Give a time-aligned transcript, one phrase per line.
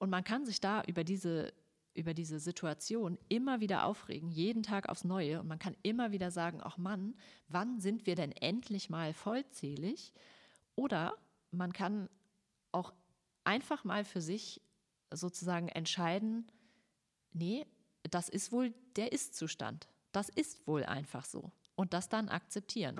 [0.00, 1.52] Und man kann sich da über diese,
[1.92, 5.40] über diese Situation immer wieder aufregen, jeden Tag aufs Neue.
[5.40, 7.14] Und man kann immer wieder sagen, ach Mann,
[7.48, 10.14] wann sind wir denn endlich mal vollzählig?
[10.74, 11.18] Oder
[11.50, 12.08] man kann
[12.72, 12.94] auch
[13.44, 14.62] einfach mal für sich
[15.12, 16.50] sozusagen entscheiden,
[17.32, 17.66] nee,
[18.10, 19.86] das ist wohl der Ist-Zustand.
[20.12, 21.52] Das ist wohl einfach so.
[21.74, 22.96] Und das dann akzeptieren.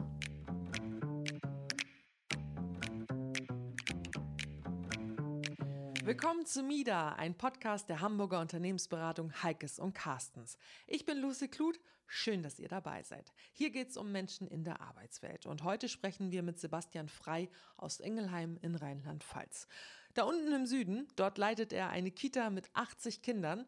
[6.10, 10.58] Willkommen zu MIDA, ein Podcast der Hamburger Unternehmensberatung Heikes und Carstens.
[10.88, 13.32] Ich bin Lucy Kluth, schön, dass ihr dabei seid.
[13.52, 17.48] Hier geht es um Menschen in der Arbeitswelt und heute sprechen wir mit Sebastian Frei
[17.76, 19.68] aus Engelheim in Rheinland-Pfalz.
[20.14, 23.64] Da unten im Süden, dort leitet er eine Kita mit 80 Kindern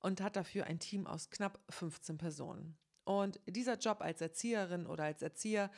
[0.00, 2.78] und hat dafür ein Team aus knapp 15 Personen.
[3.04, 5.70] Und dieser Job als Erzieherin oder als Erzieher,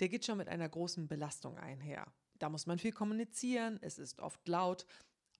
[0.00, 2.12] der geht schon mit einer großen Belastung einher.
[2.38, 4.84] Da muss man viel kommunizieren, es ist oft laut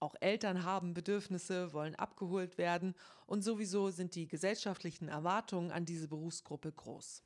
[0.03, 2.93] auch Eltern haben Bedürfnisse, wollen abgeholt werden
[3.25, 7.23] und sowieso sind die gesellschaftlichen Erwartungen an diese Berufsgruppe groß.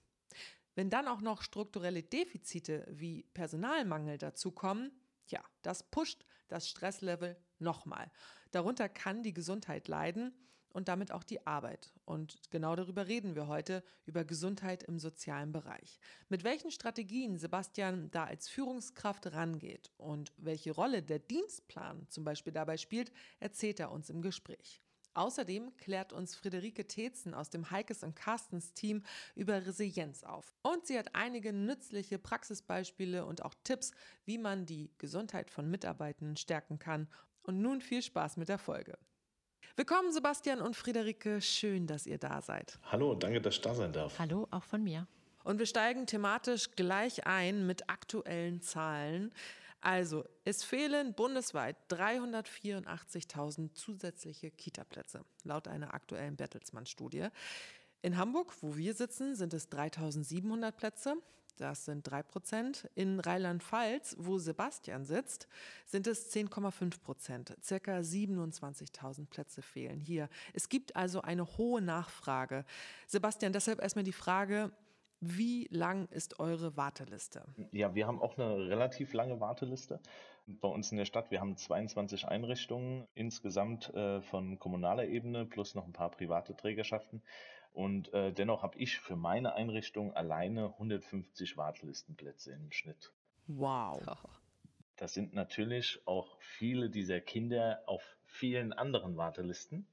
[0.75, 4.91] Wenn dann auch noch strukturelle Defizite wie Personalmangel dazukommen,
[5.27, 8.11] ja, das pusht das Stresslevel nochmal.
[8.51, 10.33] Darunter kann die Gesundheit leiden
[10.77, 11.91] und damit auch die Arbeit.
[12.05, 15.99] Und genau darüber reden wir heute, über Gesundheit im sozialen Bereich.
[16.29, 22.53] Mit welchen Strategien Sebastian da als Führungskraft rangeht und welche Rolle der Dienstplan zum Beispiel
[22.53, 24.83] dabei spielt, erzählt er uns im Gespräch.
[25.15, 29.01] Außerdem klärt uns Friederike Tetzen aus dem Heikes und Carstens Team
[29.33, 30.53] über Resilienz auf.
[30.61, 33.93] Und sie hat einige nützliche Praxisbeispiele und auch Tipps,
[34.25, 37.07] wie man die Gesundheit von Mitarbeitenden stärken kann.
[37.41, 38.95] Und nun viel Spaß mit der Folge.
[39.79, 42.79] Willkommen Sebastian und Friederike, schön, dass ihr da seid.
[42.91, 44.17] Hallo, danke, dass ich da sein darf.
[44.17, 45.05] Hallo, auch von mir.
[45.43, 49.31] Und wir steigen thematisch gleich ein mit aktuellen Zahlen.
[49.79, 57.27] Also, es fehlen bundesweit 384.000 zusätzliche Kitaplätze, laut einer aktuellen Bertelsmann-Studie.
[58.01, 61.17] In Hamburg, wo wir sitzen, sind es 3.700 Plätze.
[61.57, 62.89] Das sind 3 Prozent.
[62.95, 65.47] In Rheinland-Pfalz, wo Sebastian sitzt,
[65.85, 67.57] sind es 10,5 Prozent.
[67.61, 70.29] Circa 27.000 Plätze fehlen hier.
[70.53, 72.63] Es gibt also eine hohe Nachfrage.
[73.07, 74.71] Sebastian, deshalb erstmal die Frage,
[75.19, 77.43] wie lang ist eure Warteliste?
[77.71, 79.99] Ja, wir haben auch eine relativ lange Warteliste
[80.45, 81.31] bei uns in der Stadt.
[81.31, 87.23] Wir haben 22 Einrichtungen insgesamt äh, von kommunaler Ebene plus noch ein paar private Trägerschaften.
[87.77, 93.13] Und äh, dennoch habe ich für meine Einrichtung alleine 150 Wartelistenplätze im Schnitt.
[93.45, 94.01] Wow.
[94.95, 99.85] Das sind natürlich auch viele dieser Kinder auf vielen anderen Wartelisten.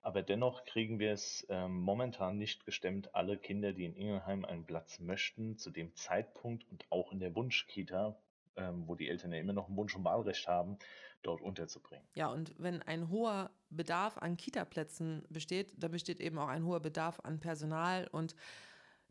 [0.00, 4.64] Aber dennoch kriegen wir es ähm, momentan nicht gestemmt, alle Kinder, die in Ingelheim einen
[4.64, 8.16] Platz möchten, zu dem Zeitpunkt und auch in der Wunschkita,
[8.60, 10.78] ähm, wo die Eltern ja immer noch ein Wunsch- und Wahlrecht haben,
[11.22, 12.06] dort unterzubringen.
[12.14, 16.80] Ja, und wenn ein hoher Bedarf an Kitaplätzen besteht, da besteht eben auch ein hoher
[16.80, 18.34] Bedarf an Personal und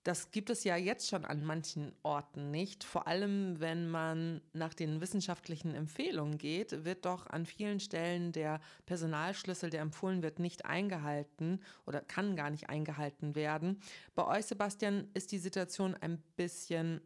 [0.04, 2.84] das gibt es ja jetzt schon an manchen Orten nicht.
[2.84, 8.62] Vor allem, wenn man nach den wissenschaftlichen Empfehlungen geht, wird doch an vielen Stellen der
[8.86, 13.82] Personalschlüssel, der empfohlen wird, nicht eingehalten oder kann gar nicht eingehalten werden.
[14.16, 17.02] Bei euch, Sebastian, ist die Situation ein bisschen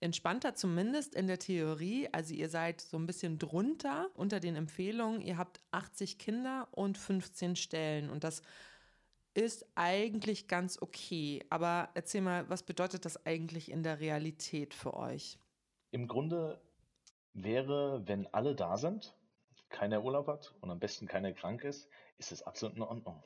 [0.00, 2.08] entspannter, zumindest in der Theorie.
[2.12, 5.20] Also ihr seid so ein bisschen drunter unter den Empfehlungen.
[5.20, 8.42] Ihr habt 80 Kinder und 15 Stellen und das
[9.34, 11.44] ist eigentlich ganz okay.
[11.50, 15.38] Aber erzähl mal, was bedeutet das eigentlich in der Realität für euch?
[15.90, 16.60] Im Grunde
[17.34, 19.14] wäre, wenn alle da sind,
[19.68, 23.22] keiner Urlaub hat und am besten keiner krank ist, ist es absolut in Ordnung.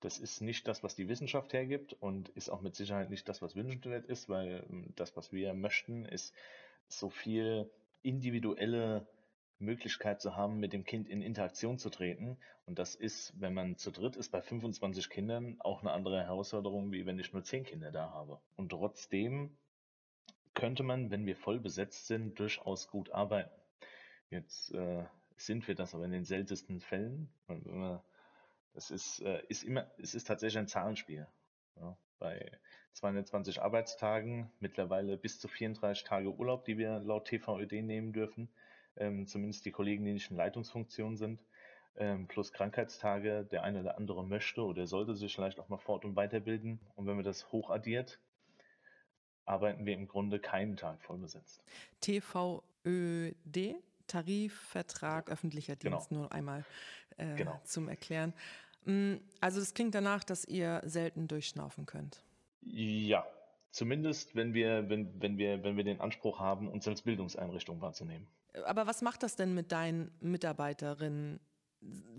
[0.00, 3.42] Das ist nicht das, was die Wissenschaft hergibt und ist auch mit Sicherheit nicht das,
[3.42, 6.34] was wünschenswert ist, weil ähm, das, was wir möchten, ist
[6.86, 7.70] so viel
[8.02, 9.06] individuelle
[9.58, 12.38] Möglichkeit zu haben, mit dem Kind in Interaktion zu treten.
[12.66, 16.92] Und das ist, wenn man zu dritt ist, bei 25 Kindern auch eine andere Herausforderung,
[16.92, 18.40] wie wenn ich nur 10 Kinder da habe.
[18.56, 19.56] Und trotzdem
[20.54, 23.50] könnte man, wenn wir voll besetzt sind, durchaus gut arbeiten.
[24.30, 25.04] Jetzt äh,
[25.36, 27.28] sind wir das aber in den seltensten Fällen.
[28.78, 31.26] Das ist, äh, ist immer, es ist tatsächlich ein Zahlenspiel.
[31.80, 32.48] Ja, bei
[32.92, 38.48] 220 Arbeitstagen, mittlerweile bis zu 34 Tage Urlaub, die wir laut TVÖD nehmen dürfen,
[38.96, 41.42] ähm, zumindest die Kollegen, die nicht in Leitungsfunktion sind,
[41.96, 43.48] ähm, plus Krankheitstage.
[43.50, 46.78] Der eine oder andere möchte oder sollte sich vielleicht auch mal fort- und weiterbilden.
[46.94, 48.20] Und wenn wir das hochaddiert,
[49.44, 51.64] arbeiten wir im Grunde keinen Tag vollbesetzt.
[52.00, 53.74] TVÖD,
[54.06, 56.20] Tarifvertrag öffentlicher Dienst, genau.
[56.20, 56.64] nur einmal
[57.18, 57.60] äh, genau.
[57.64, 58.32] zum Erklären.
[58.84, 62.22] Mm, also das klingt danach, dass ihr selten durchschnaufen könnt.
[62.62, 63.26] Ja,
[63.70, 68.26] zumindest wenn wir, wenn, wenn wir, wenn wir den Anspruch haben, uns als Bildungseinrichtung wahrzunehmen.
[68.64, 71.40] Aber was macht das denn mit deinen Mitarbeiterinnen?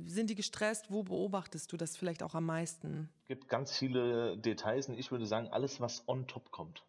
[0.05, 0.91] sind die gestresst?
[0.91, 3.09] Wo beobachtest du das vielleicht auch am meisten?
[3.23, 6.83] Es gibt ganz viele Details und ich würde sagen, alles, was on top kommt,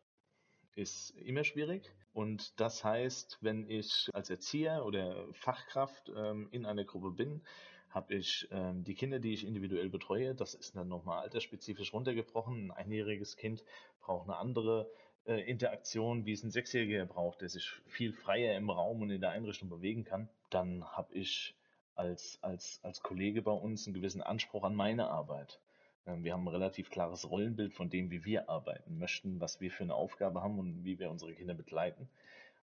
[0.77, 1.91] ist immer schwierig.
[2.13, 7.43] Und das heißt, wenn ich als Erzieher oder Fachkraft ähm, in einer Gruppe bin,
[7.91, 12.71] habe ich ähm, die Kinder, die ich individuell betreue, das ist dann nochmal altersspezifisch runtergebrochen.
[12.71, 13.65] Ein einjähriges Kind
[14.01, 14.91] braucht eine andere
[15.27, 19.21] äh, Interaktion, wie es ein Sechsjähriger braucht, der sich viel freier im Raum und in
[19.21, 20.29] der Einrichtung bewegen kann.
[20.51, 21.55] Dann habe ich
[21.95, 25.61] als, als, als Kollege bei uns einen gewissen Anspruch an meine Arbeit.
[26.07, 29.71] Ähm, wir haben ein relativ klares Rollenbild von dem, wie wir arbeiten möchten, was wir
[29.71, 32.09] für eine Aufgabe haben und wie wir unsere Kinder begleiten.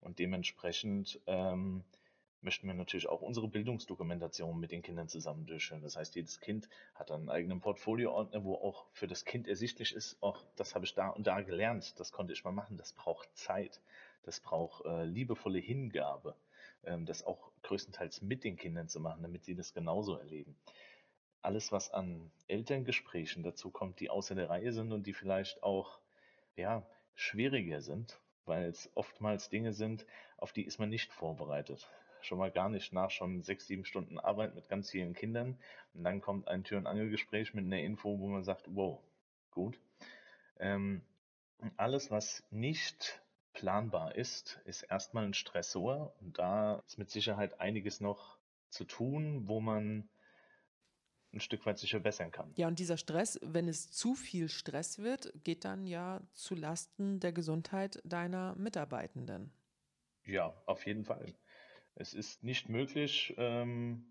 [0.00, 1.82] Und dementsprechend ähm,
[2.44, 5.82] möchten wir natürlich auch unsere Bildungsdokumentation mit den Kindern zusammen durchführen.
[5.82, 10.16] Das heißt, jedes Kind hat einen eigenen Portfolioordner, wo auch für das Kind ersichtlich ist,
[10.20, 12.76] auch das habe ich da und da gelernt, das konnte ich mal machen.
[12.76, 13.80] Das braucht Zeit,
[14.22, 16.36] das braucht äh, liebevolle Hingabe,
[16.84, 20.54] ähm, das auch größtenteils mit den Kindern zu machen, damit sie das genauso erleben.
[21.40, 25.98] Alles, was an Elterngesprächen dazu kommt, die außer der Reihe sind und die vielleicht auch
[26.56, 30.06] ja, schwieriger sind, weil es oftmals Dinge sind,
[30.36, 31.88] auf die ist man nicht vorbereitet
[32.24, 35.58] schon mal gar nicht nach schon sechs, sieben Stunden Arbeit mit ganz vielen Kindern.
[35.94, 39.00] Und dann kommt ein Tür- und Angelgespräch mit einer Info, wo man sagt, wow,
[39.50, 39.78] gut.
[40.58, 41.02] Ähm,
[41.76, 43.22] alles, was nicht
[43.52, 46.14] planbar ist, ist erstmal ein Stressor.
[46.20, 48.38] Und da ist mit Sicherheit einiges noch
[48.70, 50.08] zu tun, wo man
[51.32, 52.52] ein Stück weit sich verbessern kann.
[52.56, 57.20] Ja, und dieser Stress, wenn es zu viel Stress wird, geht dann ja zu Lasten
[57.20, 59.52] der Gesundheit deiner Mitarbeitenden.
[60.24, 61.34] Ja, auf jeden Fall.
[61.94, 64.06] Es ist nicht möglich, ähm,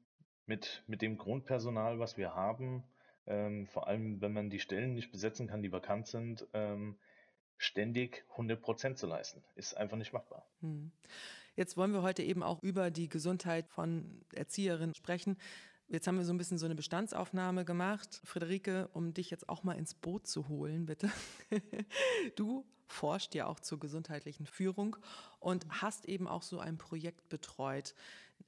[0.45, 2.83] mit, mit dem Grundpersonal, was wir haben,
[3.25, 6.97] ähm, vor allem wenn man die Stellen nicht besetzen kann, die vakant sind, ähm,
[7.57, 9.43] ständig 100 Prozent zu leisten.
[9.55, 10.45] Ist einfach nicht machbar.
[10.61, 10.91] Hm.
[11.55, 15.37] Jetzt wollen wir heute eben auch über die Gesundheit von Erzieherinnen sprechen.
[15.87, 18.21] Jetzt haben wir so ein bisschen so eine Bestandsaufnahme gemacht.
[18.23, 21.11] Friederike, um dich jetzt auch mal ins Boot zu holen, bitte.
[22.35, 24.95] Du forscht ja auch zur gesundheitlichen Führung
[25.39, 27.95] und hast eben auch so ein Projekt betreut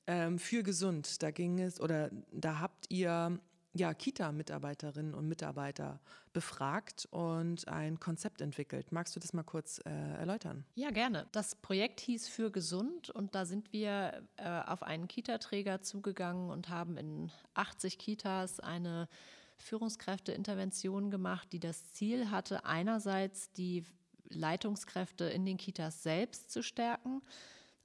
[0.07, 1.21] ähm, für gesund.
[1.23, 3.39] Da ging es oder da habt ihr
[3.75, 5.99] ja, Kita-Mitarbeiterinnen und Mitarbeiter
[6.31, 8.93] befragt und ein Konzept entwickelt.
[8.93, 10.63] Magst du das mal kurz äh, erläutern?
[10.75, 11.27] Ja, gerne.
[11.33, 16.69] Das Projekt hieß Für Gesund und da sind wir äh, auf einen Kita-Träger zugegangen und
[16.69, 19.09] haben in 80 Kitas eine
[19.57, 23.83] Führungskräfteintervention gemacht, die das Ziel hatte, einerseits die
[24.29, 27.21] Leitungskräfte in den Kitas selbst zu stärken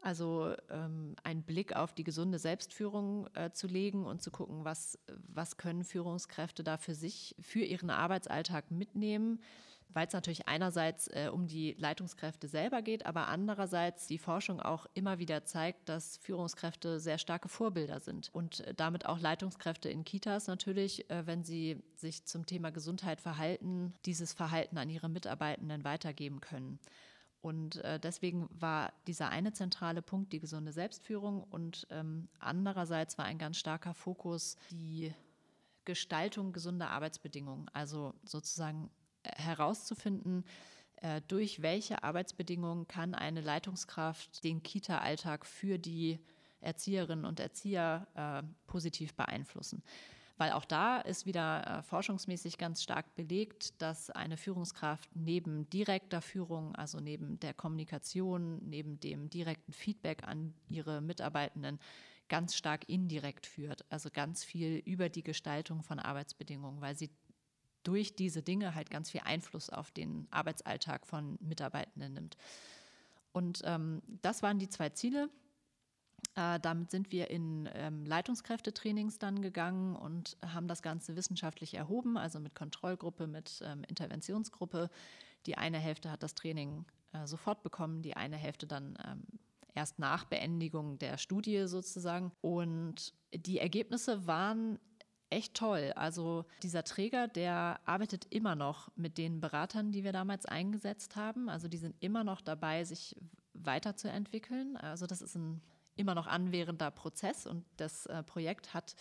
[0.03, 4.99] also ähm, einen Blick auf die gesunde Selbstführung äh, zu legen und zu gucken, was,
[5.29, 9.41] was können Führungskräfte da für sich, für ihren Arbeitsalltag mitnehmen,
[9.93, 14.87] weil es natürlich einerseits äh, um die Leitungskräfte selber geht, aber andererseits die Forschung auch
[14.95, 20.05] immer wieder zeigt, dass Führungskräfte sehr starke Vorbilder sind und äh, damit auch Leitungskräfte in
[20.05, 25.85] Kitas natürlich, äh, wenn sie sich zum Thema Gesundheit verhalten, dieses Verhalten an ihre Mitarbeitenden
[25.85, 26.79] weitergeben können.
[27.43, 33.25] Und äh, deswegen war dieser eine zentrale Punkt die gesunde Selbstführung und ähm, andererseits war
[33.25, 35.15] ein ganz starker Fokus die
[35.87, 38.91] Gestaltung gesunder Arbeitsbedingungen, also sozusagen
[39.23, 40.45] äh, herauszufinden,
[40.97, 46.21] äh, durch welche Arbeitsbedingungen kann eine Leitungskraft den Kita-Alltag für die
[46.61, 49.83] Erzieherinnen und Erzieher äh, positiv beeinflussen.
[50.41, 56.23] Weil auch da ist wieder äh, forschungsmäßig ganz stark belegt, dass eine Führungskraft neben direkter
[56.23, 61.79] Führung, also neben der Kommunikation, neben dem direkten Feedback an ihre Mitarbeitenden,
[62.31, 63.85] ganz stark indirekt führt.
[63.91, 67.11] Also ganz viel über die Gestaltung von Arbeitsbedingungen, weil sie
[67.83, 72.39] durch diese Dinge halt ganz viel Einfluss auf den Arbeitsalltag von Mitarbeitenden nimmt.
[73.33, 75.29] Und ähm, das waren die zwei Ziele.
[76.37, 82.17] Äh, damit sind wir in ähm, Leitungskräftetrainings dann gegangen und haben das Ganze wissenschaftlich erhoben,
[82.17, 84.91] also mit Kontrollgruppe, mit ähm, Interventionsgruppe.
[85.47, 89.23] Die eine Hälfte hat das Training äh, sofort bekommen, die eine Hälfte dann ähm,
[89.75, 92.33] erst nach Beendigung der Studie sozusagen.
[92.41, 94.79] Und die Ergebnisse waren
[95.31, 95.93] echt toll.
[95.97, 101.49] Also dieser Träger, der arbeitet immer noch mit den Beratern, die wir damals eingesetzt haben.
[101.49, 103.17] Also die sind immer noch dabei, sich
[103.55, 104.77] weiterzuentwickeln.
[104.77, 105.61] Also das ist ein
[106.01, 108.97] immer noch anwährender Prozess und das äh, Projekt hat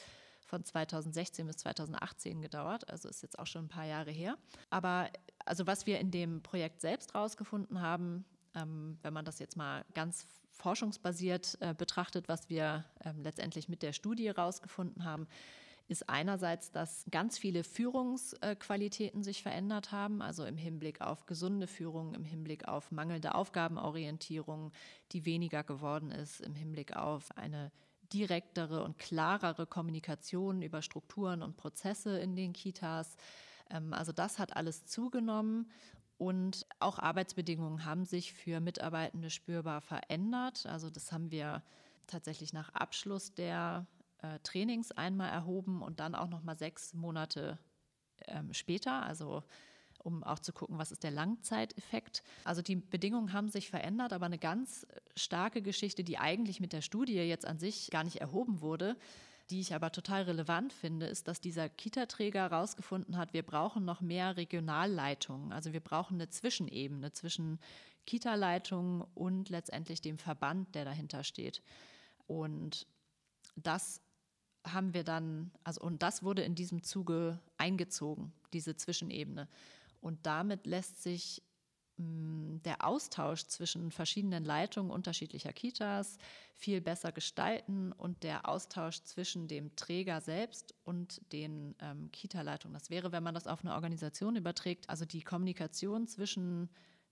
[0.45, 4.37] von 2016 bis 2018 gedauert, also ist jetzt auch schon ein paar Jahre her.
[4.69, 5.09] Aber
[5.45, 8.25] also was wir in dem Projekt selbst rausgefunden haben,
[8.55, 13.81] ähm, wenn man das jetzt mal ganz forschungsbasiert äh, betrachtet, was wir ähm, letztendlich mit
[13.83, 15.27] der Studie rausgefunden haben,
[15.89, 22.13] ist einerseits, dass ganz viele Führungsqualitäten sich verändert haben, also im Hinblick auf gesunde Führung,
[22.13, 24.71] im Hinblick auf mangelnde Aufgabenorientierung,
[25.11, 27.71] die weniger geworden ist, im Hinblick auf eine
[28.13, 33.17] direktere und klarere Kommunikation über Strukturen und Prozesse in den Kitas.
[33.71, 35.71] Ähm, also das hat alles zugenommen
[36.19, 40.67] und auch Arbeitsbedingungen haben sich für Mitarbeitende spürbar verändert.
[40.67, 41.63] Also das haben wir
[42.05, 43.87] tatsächlich nach Abschluss der
[44.21, 47.57] äh, Trainings einmal erhoben und dann auch noch mal sechs Monate
[48.27, 49.03] ähm, später.
[49.03, 49.43] Also
[50.03, 52.23] um auch zu gucken, was ist der Langzeiteffekt.
[52.45, 56.81] Also die Bedingungen haben sich verändert, aber eine ganz starke Geschichte, die eigentlich mit der
[56.81, 58.95] Studie jetzt an sich gar nicht erhoben wurde,
[59.49, 63.99] die ich aber total relevant finde, ist, dass dieser Kita-Träger herausgefunden hat, wir brauchen noch
[63.99, 65.51] mehr Regionalleitungen.
[65.51, 67.59] Also wir brauchen eine Zwischenebene zwischen
[68.05, 71.63] Kita-Leitung und letztendlich dem Verband, der dahinter steht.
[72.27, 72.85] Und
[73.55, 74.01] das
[74.65, 79.47] haben wir dann, also und das wurde in diesem Zuge eingezogen, diese Zwischenebene.
[80.01, 81.41] Und damit lässt sich
[81.97, 86.17] mh, der Austausch zwischen verschiedenen Leitungen unterschiedlicher Kitas
[86.55, 92.73] viel besser gestalten und der Austausch zwischen dem Träger selbst und den ähm, Kita-Leitungen.
[92.73, 96.69] Das wäre, wenn man das auf eine Organisation überträgt, also die Kommunikation zwischen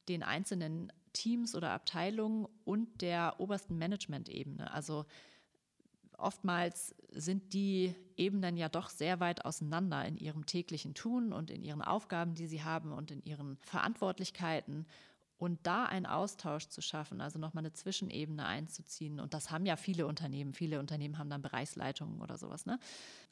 [0.10, 4.72] den einzelnen Teams oder Abteilungen und der obersten Management-Ebene.
[4.72, 5.06] Also
[6.18, 11.64] oftmals sind die Ebenen ja doch sehr weit auseinander in ihrem täglichen Tun und in
[11.64, 14.86] ihren Aufgaben, die sie haben und in ihren Verantwortlichkeiten.
[15.40, 19.20] Und da einen Austausch zu schaffen, also nochmal eine Zwischenebene einzuziehen.
[19.20, 20.56] Und das haben ja viele Unternehmen.
[20.56, 22.66] Viele Unternehmen haben dann Bereichsleitungen oder sowas.
[22.66, 22.80] Ne?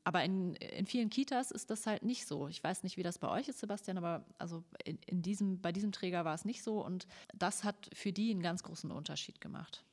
[0.04, 2.48] Aber in, in vielen Kitas ist das halt nicht so.
[2.48, 5.72] Ich weiß nicht, wie das bei euch ist, Sebastian, aber also in, in diesem, bei
[5.72, 6.86] diesem Träger war es nicht so.
[6.86, 9.84] Und das hat für die einen ganz großen Unterschied gemacht.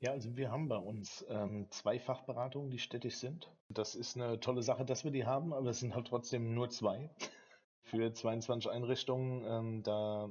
[0.00, 3.50] Ja, also wir haben bei uns ähm, zwei Fachberatungen, die städtisch sind.
[3.68, 6.70] Das ist eine tolle Sache, dass wir die haben, aber es sind halt trotzdem nur
[6.70, 7.10] zwei
[7.82, 9.44] für 22 Einrichtungen.
[9.44, 10.30] Ähm, da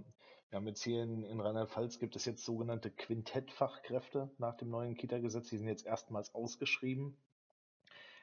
[0.50, 4.96] wir haben jetzt hier in, in Rheinland-Pfalz gibt es jetzt sogenannte Quintettfachkräfte nach dem neuen
[4.96, 5.50] Kita-Gesetz.
[5.50, 7.18] Die sind jetzt erstmals ausgeschrieben.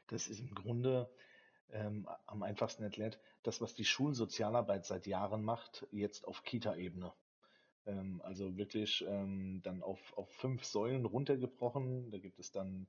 [0.06, 1.10] Das ist im Grunde
[1.70, 7.12] ähm, am einfachsten erklärt, das, was die Schulsozialarbeit seit Jahren macht, jetzt auf Kita-Ebene.
[7.86, 12.10] Ähm, also wirklich ähm, dann auf, auf fünf Säulen runtergebrochen.
[12.10, 12.86] Da gibt es dann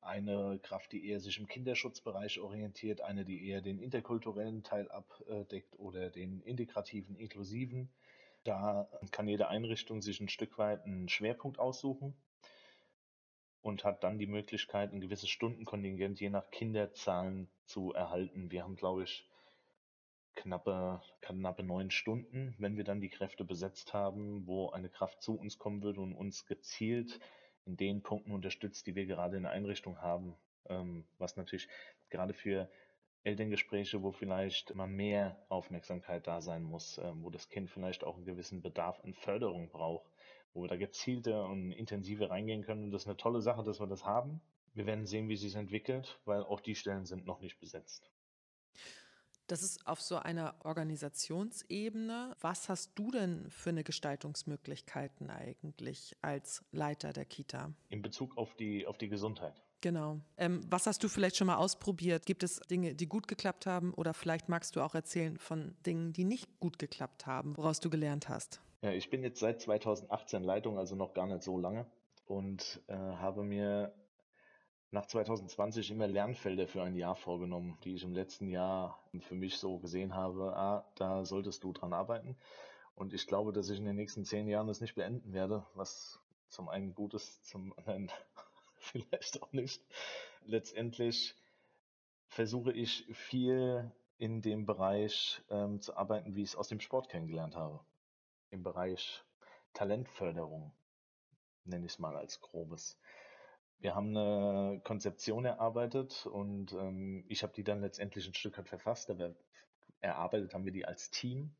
[0.00, 5.78] eine Kraft, die eher sich im Kinderschutzbereich orientiert, eine, die eher den interkulturellen Teil abdeckt
[5.78, 7.90] oder den integrativen, inklusiven.
[8.44, 12.14] Da kann jede Einrichtung sich ein Stück weit einen Schwerpunkt aussuchen
[13.60, 18.50] und hat dann die Möglichkeit, ein gewisses Stundenkontingent je nach Kinderzahlen zu erhalten.
[18.50, 19.28] Wir haben, glaube ich,
[20.38, 25.38] knappe, knappe neun Stunden, wenn wir dann die Kräfte besetzt haben, wo eine Kraft zu
[25.38, 27.18] uns kommen würde und uns gezielt
[27.66, 30.36] in den Punkten unterstützt, die wir gerade in der Einrichtung haben.
[30.68, 31.68] Ähm, was natürlich
[32.08, 32.70] gerade für
[33.24, 38.16] Elterngespräche, wo vielleicht immer mehr Aufmerksamkeit da sein muss, ähm, wo das Kind vielleicht auch
[38.16, 40.10] einen gewissen Bedarf an Förderung braucht,
[40.54, 42.84] wo wir da gezielter und intensiver reingehen können.
[42.84, 44.40] Und das ist eine tolle Sache, dass wir das haben.
[44.72, 48.10] Wir werden sehen, wie sich entwickelt, weil auch die Stellen sind noch nicht besetzt.
[49.48, 52.36] Das ist auf so einer Organisationsebene.
[52.40, 57.72] Was hast du denn für eine Gestaltungsmöglichkeiten eigentlich als Leiter der Kita?
[57.88, 59.62] In Bezug auf die, auf die Gesundheit.
[59.80, 60.20] Genau.
[60.36, 62.26] Ähm, was hast du vielleicht schon mal ausprobiert?
[62.26, 63.94] Gibt es Dinge, die gut geklappt haben?
[63.94, 67.88] Oder vielleicht magst du auch erzählen von Dingen, die nicht gut geklappt haben, woraus du
[67.88, 68.60] gelernt hast?
[68.82, 71.86] Ja, ich bin jetzt seit 2018 Leitung, also noch gar nicht so lange
[72.26, 73.94] und äh, habe mir
[74.90, 79.58] nach 2020 immer Lernfelder für ein Jahr vorgenommen, die ich im letzten Jahr für mich
[79.58, 82.36] so gesehen habe, ah, da solltest du dran arbeiten.
[82.94, 86.20] Und ich glaube, dass ich in den nächsten zehn Jahren das nicht beenden werde, was
[86.48, 88.10] zum einen gut ist, zum anderen
[88.78, 89.84] vielleicht auch nicht.
[90.44, 91.36] Letztendlich
[92.28, 97.08] versuche ich viel in dem Bereich ähm, zu arbeiten, wie ich es aus dem Sport
[97.08, 97.80] kennengelernt habe.
[98.50, 99.22] Im Bereich
[99.74, 100.72] Talentförderung,
[101.64, 102.98] nenne ich es mal als grobes.
[103.80, 108.68] Wir haben eine Konzeption erarbeitet und ähm, ich habe die dann letztendlich ein Stück weit
[108.68, 109.34] verfasst, aber
[110.00, 111.54] erarbeitet haben wir die als Team,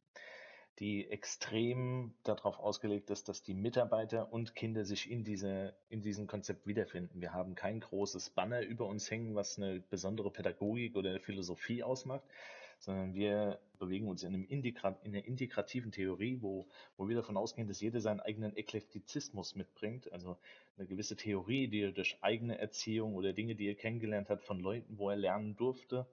[0.81, 6.27] die extrem darauf ausgelegt ist, dass die Mitarbeiter und Kinder sich in, diese, in diesem
[6.27, 7.21] Konzept wiederfinden.
[7.21, 12.25] Wir haben kein großes Banner über uns hängen, was eine besondere Pädagogik oder Philosophie ausmacht,
[12.79, 16.67] sondern wir bewegen uns in, einem Integrat, in einer integrativen Theorie, wo,
[16.97, 20.37] wo wir davon ausgehen, dass jeder seinen eigenen Eklektizismus mitbringt, also
[20.77, 24.61] eine gewisse Theorie, die er durch eigene Erziehung oder Dinge, die er kennengelernt hat von
[24.61, 26.07] Leuten, wo er lernen durfte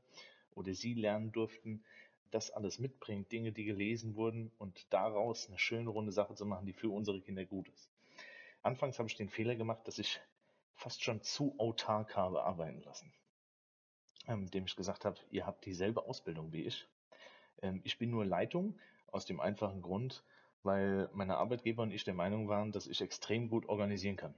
[0.54, 1.84] oder sie lernen durften,
[2.32, 6.66] das alles mitbringt, Dinge, die gelesen wurden und daraus eine schöne runde Sache zu machen,
[6.66, 7.90] die für unsere Kinder gut ist.
[8.62, 10.20] Anfangs habe ich den Fehler gemacht, dass ich
[10.76, 13.14] fast schon zu autark habe arbeiten lassen
[14.28, 16.88] ähm, dem ich gesagt habe, ihr habt dieselbe Ausbildung wie ich.
[17.62, 18.80] Ähm, ich bin nur Leitung
[19.12, 20.24] aus dem einfachen Grund,
[20.64, 24.36] weil meine Arbeitgeber und ich der Meinung waren, dass ich extrem gut organisieren kann.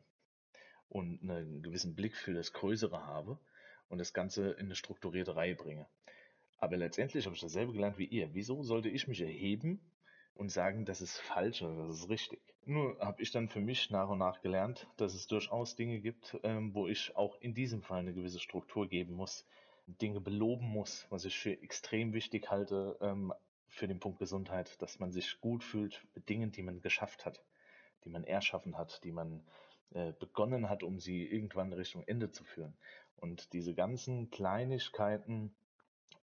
[0.90, 3.40] und einen gewissen Blick für das Größere habe
[3.90, 5.88] und das Ganze in eine strukturierte Reihe bringe.
[6.58, 8.34] Aber letztendlich habe ich dasselbe gelernt wie ihr.
[8.34, 9.80] Wieso sollte ich mich erheben
[10.36, 12.42] und sagen, das ist falsch oder das ist richtig?
[12.66, 16.38] Nur habe ich dann für mich nach und nach gelernt, dass es durchaus Dinge gibt,
[16.44, 19.46] ähm, wo ich auch in diesem Fall eine gewisse Struktur geben muss,
[19.88, 23.34] Dinge beloben muss, was ich für extrem wichtig halte ähm,
[23.70, 27.44] für den Punkt Gesundheit, dass man sich gut fühlt mit Dingen, die man geschafft hat,
[28.04, 29.44] die man erschaffen hat, die man
[29.92, 32.78] äh, begonnen hat, um sie irgendwann Richtung Ende zu führen.
[33.16, 35.56] Und diese ganzen Kleinigkeiten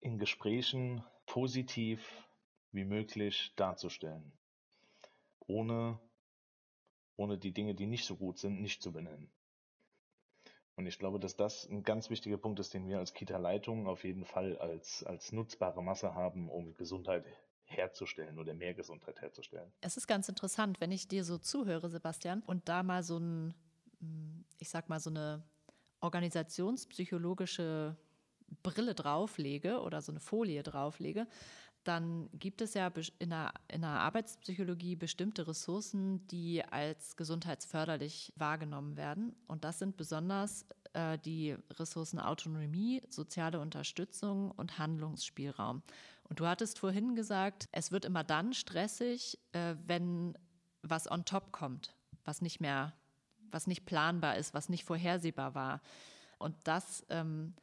[0.01, 2.27] in Gesprächen positiv
[2.71, 4.33] wie möglich darzustellen,
[5.47, 5.99] ohne,
[7.15, 9.31] ohne die Dinge, die nicht so gut sind, nicht zu benennen.
[10.75, 14.03] Und ich glaube, dass das ein ganz wichtiger Punkt ist, den wir als Kita-Leitung auf
[14.03, 17.25] jeden Fall als, als nutzbare Masse haben, um Gesundheit
[17.65, 19.71] herzustellen oder mehr Gesundheit herzustellen.
[19.81, 23.53] Es ist ganz interessant, wenn ich dir so zuhöre, Sebastian, und da mal so ein,
[23.99, 25.43] hm, ich sag mal, so eine
[26.01, 27.95] organisationspsychologische
[28.61, 31.27] Brille drauflege oder so eine Folie drauflege,
[31.83, 38.97] dann gibt es ja in der, in der Arbeitspsychologie bestimmte Ressourcen, die als gesundheitsförderlich wahrgenommen
[38.97, 39.35] werden.
[39.47, 45.83] Und das sind besonders äh, die Ressourcen Autonomie, soziale Unterstützung und Handlungsspielraum.
[46.29, 50.37] Und du hattest vorhin gesagt, es wird immer dann stressig, äh, wenn
[50.81, 52.93] was on top kommt, was nicht mehr,
[53.49, 55.81] was nicht planbar ist, was nicht vorhersehbar war.
[56.39, 57.53] Und das ähm,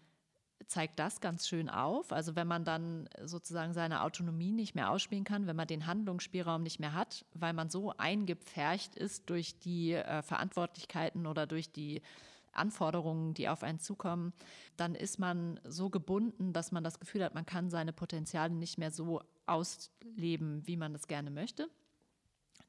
[0.71, 2.12] zeigt das ganz schön auf.
[2.12, 6.62] Also wenn man dann sozusagen seine Autonomie nicht mehr ausspielen kann, wenn man den Handlungsspielraum
[6.62, 12.03] nicht mehr hat, weil man so eingepfercht ist durch die äh, Verantwortlichkeiten oder durch die
[12.53, 14.33] Anforderungen, die auf einen zukommen,
[14.77, 18.79] dann ist man so gebunden, dass man das Gefühl hat, man kann seine Potenziale nicht
[18.79, 21.69] mehr so ausleben, wie man das gerne möchte.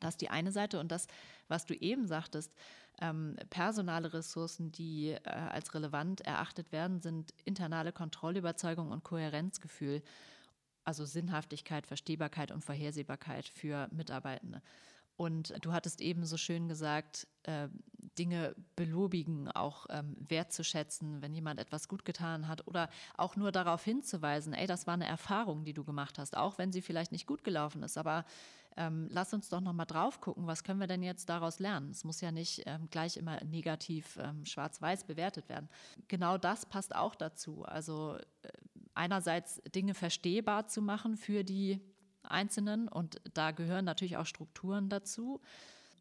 [0.02, 0.80] Das ist die eine Seite.
[0.80, 1.08] Und das,
[1.48, 2.54] was du eben sagtest,
[3.00, 10.04] ähm, personale Ressourcen, die äh, als relevant erachtet werden, sind internale Kontrollüberzeugung und Kohärenzgefühl,
[10.84, 14.62] also Sinnhaftigkeit, Verstehbarkeit und Vorhersehbarkeit für Mitarbeitende.
[15.18, 17.68] Und du hattest eben so schön gesagt, äh,
[18.18, 23.84] Dinge belobigen, auch ähm, wertzuschätzen, wenn jemand etwas gut getan hat oder auch nur darauf
[23.84, 27.28] hinzuweisen, ey, das war eine Erfahrung, die du gemacht hast, auch wenn sie vielleicht nicht
[27.28, 28.26] gut gelaufen ist, aber
[28.78, 31.92] ähm, lass uns doch noch mal drauf gucken, was können wir denn jetzt daraus lernen?
[31.92, 35.70] Es muss ja nicht ähm, gleich immer negativ ähm, schwarz-weiß bewertet werden.
[36.08, 37.66] Genau das passt auch dazu.
[37.66, 38.50] Also äh,
[38.94, 41.82] einerseits Dinge verstehbar zu machen für die
[42.24, 45.42] Einzelnen und da gehören natürlich auch Strukturen dazu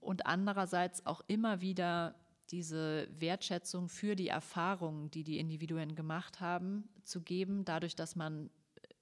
[0.01, 2.15] und andererseits auch immer wieder
[2.51, 8.51] diese Wertschätzung für die Erfahrungen, die die Individuen gemacht haben, zu geben, dadurch, dass man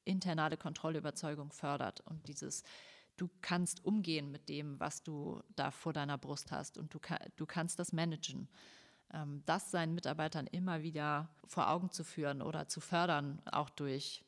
[0.05, 2.63] internale Kontrollüberzeugung fördert und dieses
[3.19, 6.99] du kannst umgehen mit dem, was du da vor deiner Brust hast und du,
[7.37, 8.49] du kannst das managen.
[9.13, 14.25] Ähm, das seinen Mitarbeitern immer wieder vor Augen zu führen oder zu fördern, auch durch,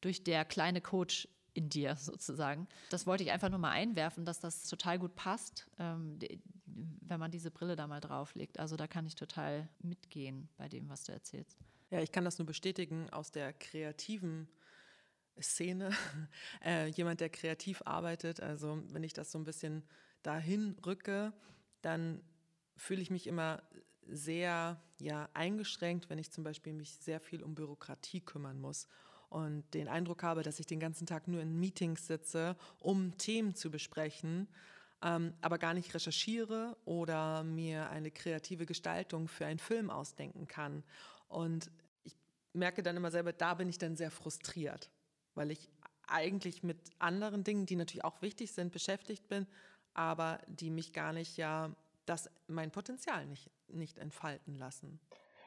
[0.00, 2.68] durch der kleine Coach in dir sozusagen.
[2.90, 6.18] Das wollte ich einfach nur mal einwerfen, dass das total gut passt, ähm,
[6.66, 8.58] wenn man diese Brille da mal drauflegt.
[8.58, 11.58] Also da kann ich total mitgehen bei dem, was du erzählst.
[11.90, 14.46] Ja, ich kann das nur bestätigen aus der kreativen
[15.40, 15.90] Szene,
[16.64, 18.40] äh, jemand, der kreativ arbeitet.
[18.40, 19.84] Also wenn ich das so ein bisschen
[20.22, 21.32] dahin rücke,
[21.82, 22.20] dann
[22.76, 23.62] fühle ich mich immer
[24.06, 28.88] sehr ja, eingeschränkt, wenn ich zum Beispiel mich sehr viel um Bürokratie kümmern muss
[29.28, 33.54] und den Eindruck habe, dass ich den ganzen Tag nur in Meetings sitze, um Themen
[33.54, 34.48] zu besprechen,
[35.02, 40.82] ähm, aber gar nicht recherchiere oder mir eine kreative Gestaltung für einen Film ausdenken kann.
[41.28, 41.70] Und
[42.04, 42.16] ich
[42.54, 44.90] merke dann immer selber, da bin ich dann sehr frustriert
[45.38, 45.70] weil ich
[46.06, 49.46] eigentlich mit anderen Dingen, die natürlich auch wichtig sind, beschäftigt bin,
[49.94, 51.74] aber die mich gar nicht ja
[52.06, 54.98] das mein Potenzial nicht, nicht entfalten lassen.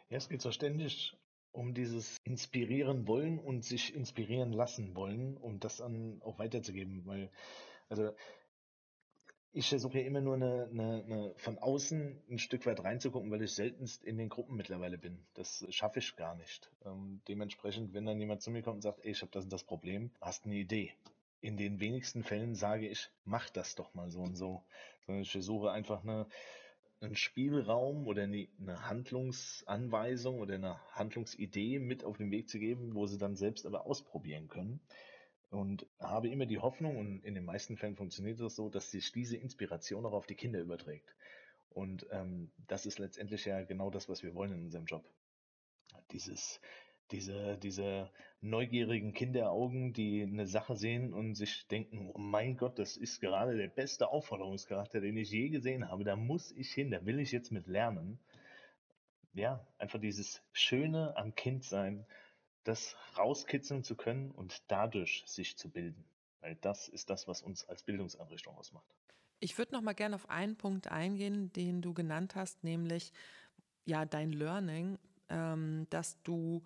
[0.09, 1.17] Ja, es geht so ständig
[1.51, 7.29] um dieses Inspirieren wollen und sich inspirieren lassen wollen, um das dann auch weiterzugeben, weil
[7.89, 8.11] also
[9.53, 13.41] ich versuche ja immer nur eine, eine, eine, von außen ein Stück weit reinzugucken, weil
[13.41, 15.19] ich seltenst in den Gruppen mittlerweile bin.
[15.33, 16.71] Das schaffe ich gar nicht.
[16.85, 19.53] Ähm, dementsprechend, wenn dann jemand zu mir kommt und sagt, ey, ich habe das und
[19.53, 20.93] das Problem, hast eine Idee.
[21.41, 24.63] In den wenigsten Fällen sage ich, mach das doch mal so und so.
[25.05, 26.27] Sondern ich versuche einfach eine,
[27.01, 32.95] einen Spielraum oder eine, eine Handlungsanweisung oder eine Handlungsidee mit auf den Weg zu geben,
[32.95, 34.79] wo sie dann selbst aber ausprobieren können
[35.51, 39.11] und habe immer die Hoffnung, und in den meisten Fällen funktioniert das so, dass sich
[39.11, 41.13] diese Inspiration auch auf die Kinder überträgt.
[41.69, 45.05] Und ähm, das ist letztendlich ja genau das, was wir wollen in unserem Job.
[46.11, 46.61] Dieses,
[47.11, 48.09] diese, diese
[48.39, 53.57] neugierigen Kinderaugen, die eine Sache sehen und sich denken, oh mein Gott, das ist gerade
[53.57, 56.05] der beste Aufforderungscharakter, den ich je gesehen habe.
[56.05, 58.19] Da muss ich hin, da will ich jetzt mit lernen.
[59.33, 62.05] ja, einfach dieses Schöne am Kindsein,
[62.63, 66.03] das rauskitzeln zu können und dadurch sich zu bilden.
[66.41, 68.95] Weil das ist das, was uns als Bildungseinrichtung ausmacht.
[69.39, 73.11] Ich würde noch mal gerne auf einen Punkt eingehen, den du genannt hast, nämlich
[73.85, 76.63] ja dein Learning, ähm, dass du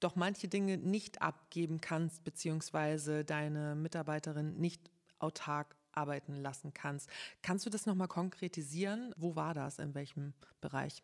[0.00, 7.10] doch manche Dinge nicht abgeben kannst, beziehungsweise deine Mitarbeiterin nicht autark arbeiten lassen kannst.
[7.42, 9.12] Kannst du das nochmal konkretisieren?
[9.16, 9.78] Wo war das?
[9.78, 11.02] In welchem Bereich?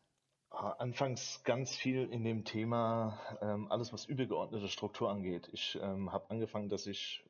[0.54, 5.50] Anfangs ganz viel in dem Thema, ähm, alles was übergeordnete Struktur angeht.
[5.52, 7.24] Ich ähm, habe angefangen, dass ich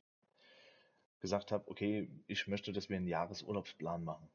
[1.21, 4.29] gesagt habe, okay, ich möchte, dass wir einen Jahresurlaubsplan machen,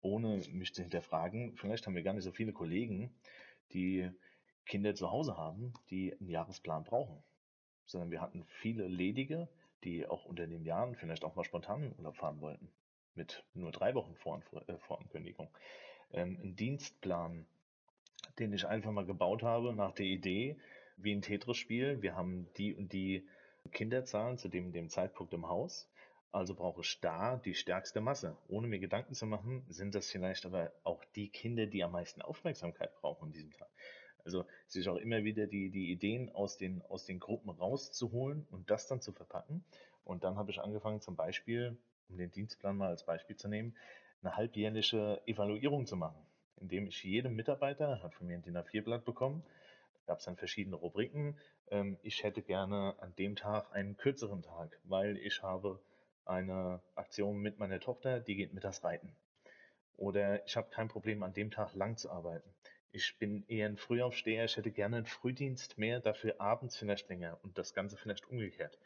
[0.00, 1.54] ohne mich zu hinterfragen.
[1.56, 3.14] Vielleicht haben wir gar nicht so viele Kollegen,
[3.72, 4.10] die
[4.64, 7.22] Kinder zu Hause haben, die einen Jahresplan brauchen,
[7.84, 9.48] sondern wir hatten viele Ledige,
[9.84, 12.70] die auch unter den Jahren vielleicht auch mal spontan in Urlaub fahren wollten,
[13.14, 14.14] mit nur drei Wochen
[14.66, 15.48] äh, Vorankündigung.
[16.12, 17.46] Ähm, ein Dienstplan,
[18.38, 20.56] den ich einfach mal gebaut habe nach der Idee,
[20.96, 22.02] wie ein Tetris-Spiel.
[22.02, 23.26] Wir haben die und die
[23.72, 25.88] Kinderzahlen zu dem, dem Zeitpunkt im Haus.
[26.32, 28.36] Also brauche ich da die stärkste Masse.
[28.48, 32.22] Ohne mir Gedanken zu machen, sind das vielleicht aber auch die Kinder, die am meisten
[32.22, 33.68] Aufmerksamkeit brauchen an diesem Tag.
[34.24, 38.70] Also sich auch immer wieder die, die Ideen aus den, aus den Gruppen rauszuholen und
[38.70, 39.64] das dann zu verpacken.
[40.04, 41.76] Und dann habe ich angefangen, zum Beispiel,
[42.08, 43.74] um den Dienstplan mal als Beispiel zu nehmen,
[44.22, 46.20] eine halbjährliche Evaluierung zu machen,
[46.60, 49.42] indem ich jedem Mitarbeiter, hat von mir ein DIN A4-Blatt bekommen,
[50.06, 51.38] gab es dann verschiedene Rubriken.
[51.70, 55.80] Ähm, ich hätte gerne an dem Tag einen kürzeren Tag, weil ich habe
[56.24, 59.12] eine Aktion mit meiner Tochter, die geht mit das Reiten.
[59.96, 62.48] Oder ich habe kein Problem, an dem Tag lang zu arbeiten.
[62.92, 67.38] Ich bin eher ein Frühaufsteher, ich hätte gerne einen Frühdienst mehr, dafür abends vielleicht länger
[67.42, 68.78] und das Ganze vielleicht umgekehrt.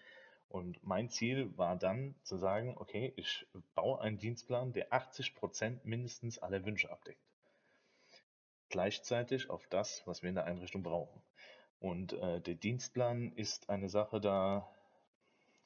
[0.48, 5.84] Und mein Ziel war dann zu sagen, okay, ich baue einen Dienstplan, der 80 Prozent
[5.84, 7.18] mindestens aller Wünsche abdeckt.
[8.74, 11.22] Gleichzeitig auf das, was wir in der Einrichtung brauchen.
[11.78, 14.68] Und äh, der Dienstplan ist eine Sache, da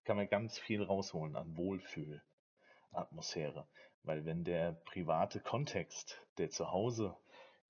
[0.04, 3.66] kann man ganz viel rausholen an Wohlfühlatmosphäre.
[4.02, 7.16] Weil wenn der private Kontext, der zu Hause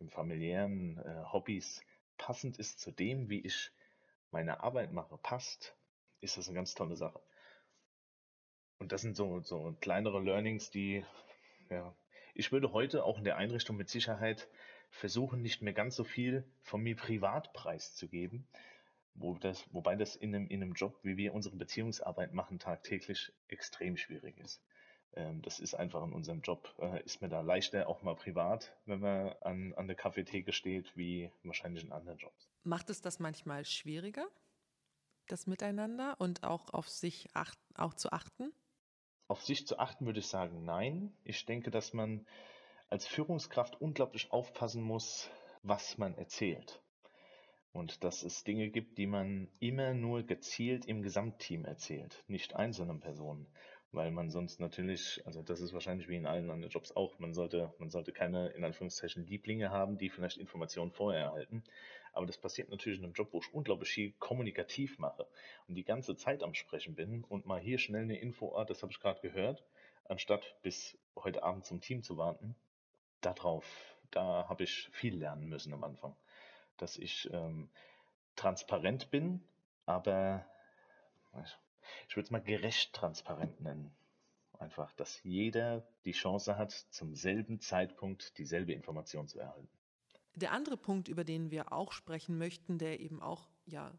[0.01, 1.85] im familiären äh, Hobbys
[2.17, 3.71] passend ist zu dem, wie ich
[4.33, 5.77] meine Arbeit mache, passt,
[6.21, 7.23] ist das eine ganz tolle Sache.
[8.81, 11.05] Und das sind so, so kleinere Learnings, die,
[11.71, 11.95] ja,
[12.35, 14.49] ich würde heute auch in der Einrichtung mit Sicherheit
[14.91, 18.47] versuchen, nicht mehr ganz so viel von mir privat preiszugeben,
[19.15, 23.33] wo das, wobei das in einem, in einem Job, wie wir unsere Beziehungsarbeit machen, tagtäglich
[23.49, 24.63] extrem schwierig ist.
[25.15, 28.77] Ähm, das ist einfach in unserem Job, äh, ist mir da leichter, auch mal privat,
[28.87, 32.49] wenn man an, an der Kaffeetheke steht, wie wahrscheinlich in anderen Jobs.
[32.65, 34.29] Macht es das manchmal schwieriger,
[35.27, 38.53] das Miteinander und auch auf sich acht, auch zu achten?
[39.29, 41.13] Auf sich zu achten würde ich sagen, nein.
[41.25, 42.27] Ich denke, dass man
[42.91, 45.31] als Führungskraft unglaublich aufpassen muss,
[45.63, 46.83] was man erzählt.
[47.73, 53.01] Und dass es Dinge gibt, die man immer nur gezielt im Gesamtteam erzählt, nicht einzelnen
[53.01, 53.47] Personen
[53.93, 57.33] weil man sonst natürlich, also das ist wahrscheinlich wie in allen anderen Jobs auch, man
[57.33, 61.65] sollte, man sollte keine, in Anführungszeichen, Lieblinge haben, die vielleicht Informationen vorher erhalten.
[62.13, 65.27] Aber das passiert natürlich in einem Job, wo ich unglaublich viel kommunikativ mache
[65.69, 68.83] und die ganze Zeit am Sprechen bin und mal hier schnell eine Info, ah, das
[68.83, 69.65] habe ich gerade gehört,
[70.05, 72.57] anstatt bis heute Abend zum Team zu warten.
[73.21, 73.65] Darauf,
[74.11, 76.17] da habe ich viel lernen müssen am Anfang.
[76.77, 77.69] Dass ich ähm,
[78.37, 79.43] transparent bin,
[79.87, 80.47] aber
[82.09, 83.95] ich würde es mal gerecht transparent nennen.
[84.59, 89.69] Einfach, dass jeder die Chance hat, zum selben Zeitpunkt dieselbe Information zu erhalten.
[90.35, 93.93] Der andere Punkt, über den wir auch sprechen möchten, der eben auch ja,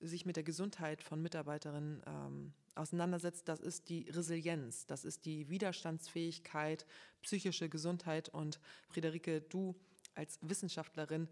[0.00, 5.48] sich mit der Gesundheit von Mitarbeiterinnen ähm, auseinandersetzt, das ist die Resilienz, das ist die
[5.48, 6.86] Widerstandsfähigkeit,
[7.22, 8.28] psychische Gesundheit.
[8.28, 9.74] Und Friederike, du
[10.14, 11.28] als Wissenschaftlerin,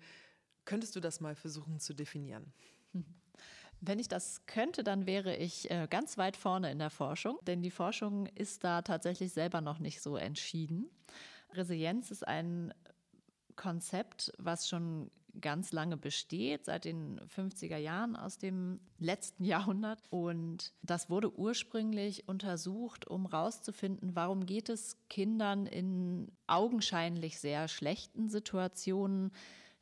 [0.65, 2.53] könntest du das mal versuchen zu definieren?
[3.81, 7.63] Wenn ich das könnte, dann wäre ich äh, ganz weit vorne in der Forschung, denn
[7.63, 10.91] die Forschung ist da tatsächlich selber noch nicht so entschieden.
[11.53, 12.75] Resilienz ist ein
[13.59, 20.01] Konzept, was schon ganz lange besteht, seit den 50er Jahren aus dem letzten Jahrhundert.
[20.11, 28.29] Und das wurde ursprünglich untersucht, um herauszufinden, warum geht es Kindern in augenscheinlich sehr schlechten
[28.29, 29.33] Situationen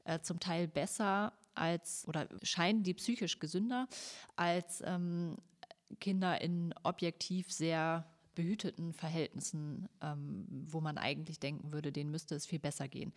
[0.04, 3.88] äh, zum Teil besser als oder scheinen die psychisch gesünder
[4.34, 5.36] als ähm,
[6.00, 8.04] Kinder in objektiv sehr
[8.36, 13.12] behüteten Verhältnissen, ähm, wo man eigentlich denken würde, denen müsste es viel besser gehen.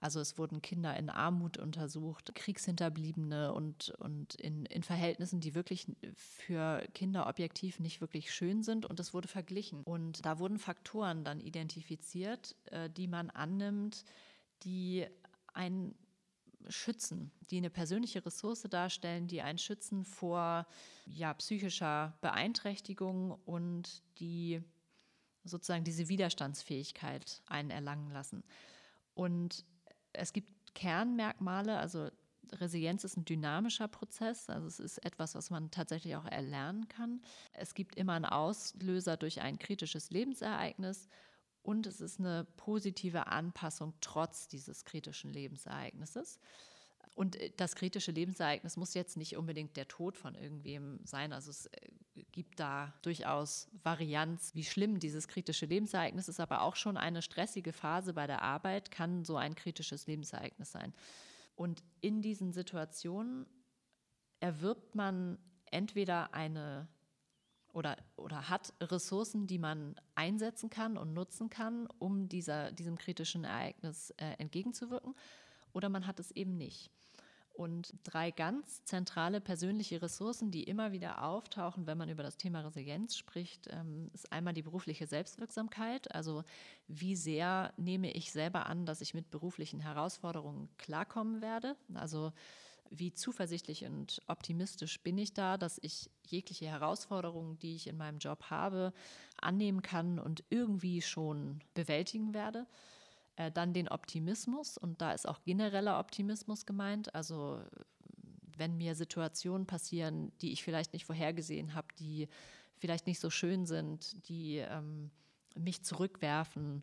[0.00, 5.86] Also es wurden Kinder in Armut untersucht, Kriegshinterbliebene und, und in, in Verhältnissen, die wirklich
[6.14, 8.86] für Kinder objektiv nicht wirklich schön sind.
[8.86, 9.82] Und es wurde verglichen.
[9.84, 14.04] Und da wurden Faktoren dann identifiziert, äh, die man annimmt,
[14.62, 15.06] die
[15.52, 15.94] ein
[16.68, 20.66] schützen, die eine persönliche Ressource darstellen, die einen schützen vor
[21.06, 24.62] ja, psychischer Beeinträchtigung und die
[25.44, 28.44] sozusagen diese Widerstandsfähigkeit einen erlangen lassen.
[29.14, 29.64] Und
[30.12, 32.08] es gibt Kernmerkmale, also
[32.52, 37.22] Resilienz ist ein dynamischer Prozess, also es ist etwas, was man tatsächlich auch erlernen kann.
[37.52, 41.08] Es gibt immer einen Auslöser durch ein kritisches Lebensereignis
[41.62, 46.40] und es ist eine positive Anpassung trotz dieses kritischen Lebensereignisses.
[47.14, 51.32] Und äh, das kritische Lebensereignis muss jetzt nicht unbedingt der Tod von irgendwem sein.
[51.32, 51.90] Also es äh,
[52.32, 57.72] gibt da durchaus Varianz, wie schlimm dieses kritische Lebensereignis ist, aber auch schon eine stressige
[57.72, 60.94] Phase bei der Arbeit kann so ein kritisches Lebensereignis sein.
[61.56, 63.46] Und in diesen Situationen
[64.40, 66.88] erwirbt man entweder eine
[67.72, 73.44] oder, oder hat Ressourcen, die man einsetzen kann und nutzen kann, um dieser, diesem kritischen
[73.44, 75.14] Ereignis äh, entgegenzuwirken,
[75.72, 76.90] oder man hat es eben nicht.
[77.60, 82.60] Und drei ganz zentrale persönliche Ressourcen, die immer wieder auftauchen, wenn man über das Thema
[82.60, 86.14] Resilienz spricht, ähm, ist einmal die berufliche Selbstwirksamkeit.
[86.14, 86.42] Also
[86.88, 91.76] wie sehr nehme ich selber an, dass ich mit beruflichen Herausforderungen klarkommen werde?
[91.92, 92.32] Also
[92.88, 98.20] wie zuversichtlich und optimistisch bin ich da, dass ich jegliche Herausforderungen, die ich in meinem
[98.20, 98.94] Job habe,
[99.38, 102.66] annehmen kann und irgendwie schon bewältigen werde.
[103.40, 107.14] Äh, dann den Optimismus und da ist auch genereller Optimismus gemeint.
[107.14, 107.62] Also
[108.56, 112.28] wenn mir Situationen passieren, die ich vielleicht nicht vorhergesehen habe, die
[112.76, 115.10] vielleicht nicht so schön sind, die ähm,
[115.56, 116.82] mich zurückwerfen,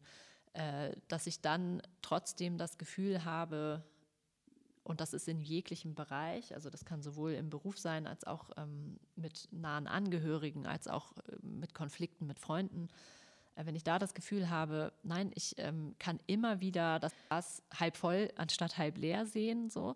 [0.53, 3.83] äh, dass ich dann trotzdem das Gefühl habe,
[4.83, 8.49] und das ist in jeglichem Bereich, also das kann sowohl im Beruf sein, als auch
[8.57, 12.87] ähm, mit nahen Angehörigen, als auch äh, mit Konflikten mit Freunden.
[13.57, 17.63] Äh, wenn ich da das Gefühl habe, nein, ich ähm, kann immer wieder das Glas
[17.77, 19.95] halb voll anstatt halb leer sehen, so,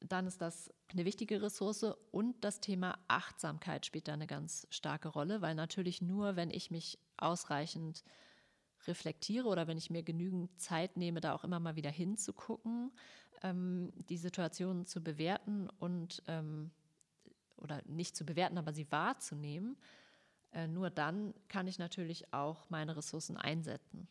[0.00, 1.84] dann ist das eine wichtige Ressource.
[2.12, 6.70] Und das Thema Achtsamkeit spielt da eine ganz starke Rolle, weil natürlich nur, wenn ich
[6.70, 8.04] mich ausreichend
[8.86, 12.92] reflektiere oder wenn ich mir genügend Zeit nehme, da auch immer mal wieder hinzugucken,
[13.42, 16.70] ähm, die Situation zu bewerten und ähm,
[17.56, 19.76] oder nicht zu bewerten, aber sie wahrzunehmen,
[20.68, 24.08] nur dann kann ich natürlich auch meine Ressourcen einsetzen.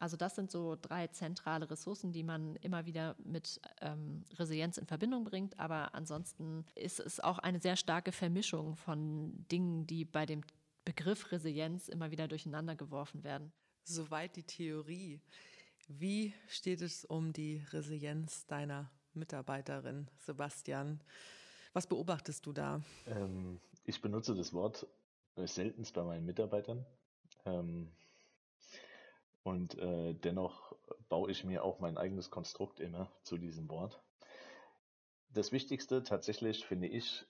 [0.00, 4.86] Also das sind so drei zentrale Ressourcen, die man immer wieder mit ähm, Resilienz in
[4.86, 5.58] Verbindung bringt.
[5.58, 10.42] Aber ansonsten ist es auch eine sehr starke Vermischung von Dingen, die bei dem
[10.84, 13.52] Begriff Resilienz immer wieder durcheinander geworfen werden.
[13.82, 15.20] Soweit die Theorie.
[15.88, 21.00] Wie steht es um die Resilienz deiner Mitarbeiterin, Sebastian?
[21.72, 22.80] Was beobachtest du da?
[23.06, 24.86] Ähm, ich benutze das Wort äh,
[25.46, 26.84] seltenst bei meinen Mitarbeitern.
[27.44, 27.92] Ähm,
[29.42, 30.76] und äh, dennoch
[31.08, 34.02] baue ich mir auch mein eigenes Konstrukt immer zu diesem Wort.
[35.30, 37.24] Das Wichtigste tatsächlich, finde ich,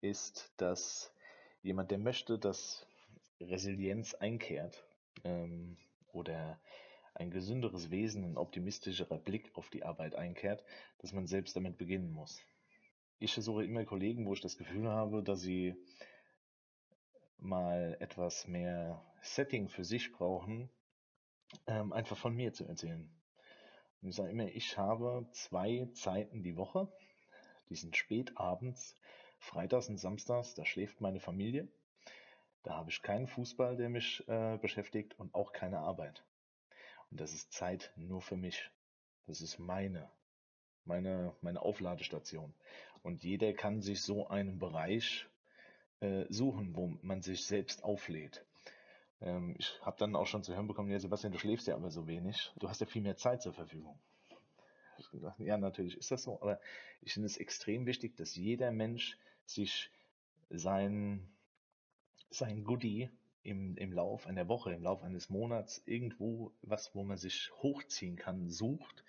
[0.00, 1.12] ist, dass
[1.62, 2.86] jemand, der möchte, dass
[3.40, 4.84] Resilienz einkehrt
[5.24, 5.76] ähm,
[6.12, 6.58] oder
[7.14, 10.62] ein gesünderes Wesen, ein optimistischerer Blick auf die Arbeit einkehrt,
[10.98, 12.40] dass man selbst damit beginnen muss.
[13.18, 15.74] Ich versuche immer Kollegen, wo ich das Gefühl habe, dass sie
[17.38, 20.70] mal etwas mehr Setting für sich brauchen,
[21.66, 23.10] ähm, einfach von mir zu erzählen.
[24.00, 26.88] Und ich sage immer, ich habe zwei Zeiten die Woche,
[27.68, 28.94] die sind spät abends,
[29.38, 31.68] freitags und samstags, da schläft meine Familie.
[32.62, 36.24] Da habe ich keinen Fußball, der mich äh, beschäftigt und auch keine Arbeit.
[37.10, 38.70] Und das ist Zeit nur für mich.
[39.26, 40.10] Das ist meine,
[40.84, 42.54] meine, meine Aufladestation.
[43.02, 45.28] Und jeder kann sich so einen Bereich
[46.00, 48.44] äh, suchen, wo man sich selbst auflädt.
[49.20, 51.90] Ähm, ich habe dann auch schon zu hören bekommen, ja Sebastian, du schläfst ja aber
[51.90, 52.52] so wenig.
[52.56, 53.98] Du hast ja viel mehr Zeit zur Verfügung.
[54.98, 56.60] Ich gesagt, ja, natürlich ist das so, aber
[57.02, 59.90] ich finde es extrem wichtig, dass jeder Mensch sich
[60.48, 61.28] sein,
[62.30, 63.10] sein Goodie
[63.42, 68.16] im, im Lauf einer Woche, im Lauf eines Monats irgendwo was, wo man sich hochziehen
[68.16, 69.04] kann, sucht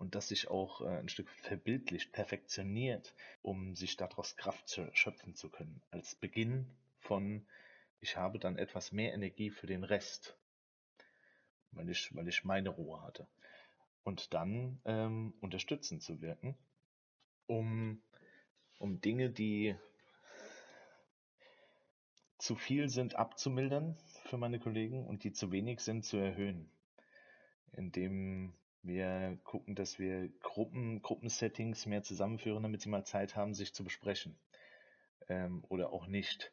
[0.00, 5.34] und das sich auch äh, ein Stück verbildlicht, perfektioniert, um sich daraus Kraft zu, schöpfen
[5.34, 5.82] zu können.
[5.90, 6.66] Als Beginn
[7.00, 7.46] von,
[8.00, 10.38] ich habe dann etwas mehr Energie für den Rest,
[11.72, 13.28] weil ich, weil ich meine Ruhe hatte.
[14.02, 16.56] Und dann ähm, unterstützend zu wirken,
[17.46, 18.00] um,
[18.78, 19.76] um Dinge, die
[22.38, 26.70] zu viel sind, abzumildern für meine Kollegen und die zu wenig sind, zu erhöhen.
[27.72, 33.74] Indem wir gucken, dass wir Gruppen, Gruppensettings mehr zusammenführen, damit sie mal Zeit haben, sich
[33.74, 34.38] zu besprechen.
[35.28, 36.52] Ähm, oder auch nicht.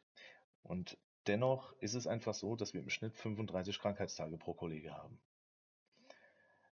[0.62, 5.18] Und dennoch ist es einfach so, dass wir im Schnitt 35 Krankheitstage pro Kollege haben.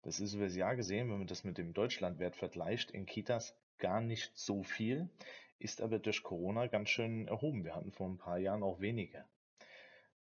[0.01, 3.55] Das ist über das Jahr gesehen, wenn man das mit dem Deutschlandwert vergleicht, in Kitas
[3.79, 5.09] gar nicht so viel,
[5.57, 7.65] ist aber durch Corona ganz schön erhoben.
[7.65, 9.25] Wir hatten vor ein paar Jahren auch weniger.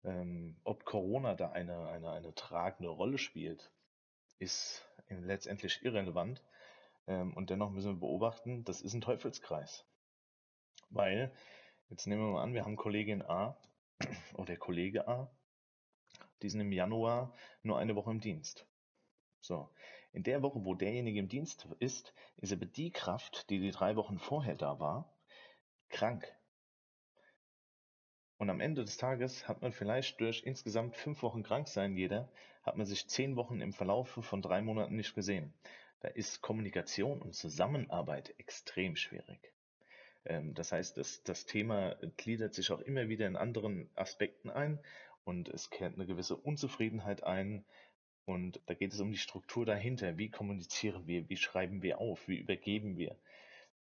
[0.03, 3.71] Ähm, ob Corona da eine, eine, eine tragende Rolle spielt,
[4.39, 6.43] ist letztendlich irrelevant.
[7.07, 9.85] Ähm, und dennoch müssen wir beobachten, das ist ein Teufelskreis.
[10.89, 11.31] Weil,
[11.89, 13.57] jetzt nehmen wir mal an, wir haben Kollegin A
[14.35, 15.29] oder Kollege A,
[16.41, 18.65] die sind im Januar nur eine Woche im Dienst.
[19.41, 19.69] So,
[20.11, 23.95] in der Woche, wo derjenige im Dienst ist, ist aber die Kraft, die die drei
[23.95, 25.13] Wochen vorher da war,
[25.89, 26.27] krank.
[28.37, 32.31] Und am Ende des Tages hat man vielleicht durch insgesamt fünf Wochen krank sein jeder,
[32.69, 35.53] hat man sich zehn Wochen im Verlauf von drei Monaten nicht gesehen.
[36.01, 39.51] Da ist Kommunikation und Zusammenarbeit extrem schwierig.
[40.23, 44.79] Ähm, das heißt, das, das Thema gliedert sich auch immer wieder in anderen Aspekten ein
[45.23, 47.65] und es kehrt eine gewisse Unzufriedenheit ein.
[48.25, 50.19] Und da geht es um die Struktur dahinter.
[50.19, 51.27] Wie kommunizieren wir?
[51.27, 52.27] Wie schreiben wir auf?
[52.27, 53.17] Wie übergeben wir?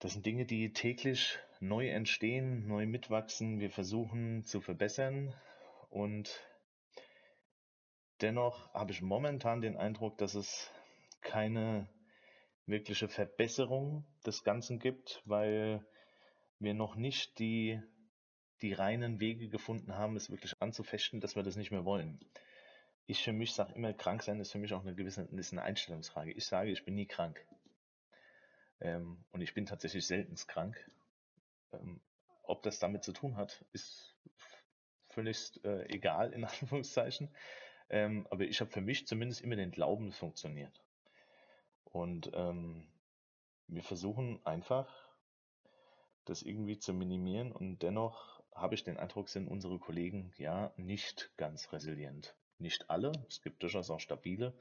[0.01, 3.61] Das sind Dinge, die täglich neu entstehen, neu mitwachsen.
[3.61, 5.33] Wir versuchen zu verbessern
[5.89, 6.43] und
[8.23, 10.71] dennoch habe ich momentan den Eindruck, dass es
[11.21, 11.89] keine
[12.67, 15.85] wirkliche Verbesserung des Ganzen gibt, weil
[16.59, 17.81] wir noch nicht die,
[18.63, 22.21] die reinen Wege gefunden haben, es wirklich anzufechten, dass wir das nicht mehr wollen.
[23.07, 26.33] Ich für mich sage immer, krank sein ist für mich auch eine gewisse eine Einstellungsfrage.
[26.33, 27.45] Ich sage, ich bin nie krank.
[28.81, 30.77] Ähm, und ich bin tatsächlich selten krank.
[31.73, 32.01] Ähm,
[32.45, 34.17] ob das damit zu tun hat, ist
[35.09, 37.29] völlig äh, egal, in Anführungszeichen.
[37.93, 40.83] Ähm, aber ich habe für mich zumindest immer den Glauben, es funktioniert.
[41.85, 42.89] Und ähm,
[43.69, 44.89] wir versuchen einfach,
[46.25, 51.33] das irgendwie zu minimieren und dennoch habe ich den Eindruck, sind unsere Kollegen ja nicht
[51.37, 52.35] ganz resilient.
[52.59, 54.55] Nicht alle, es gibt durchaus auch stabile,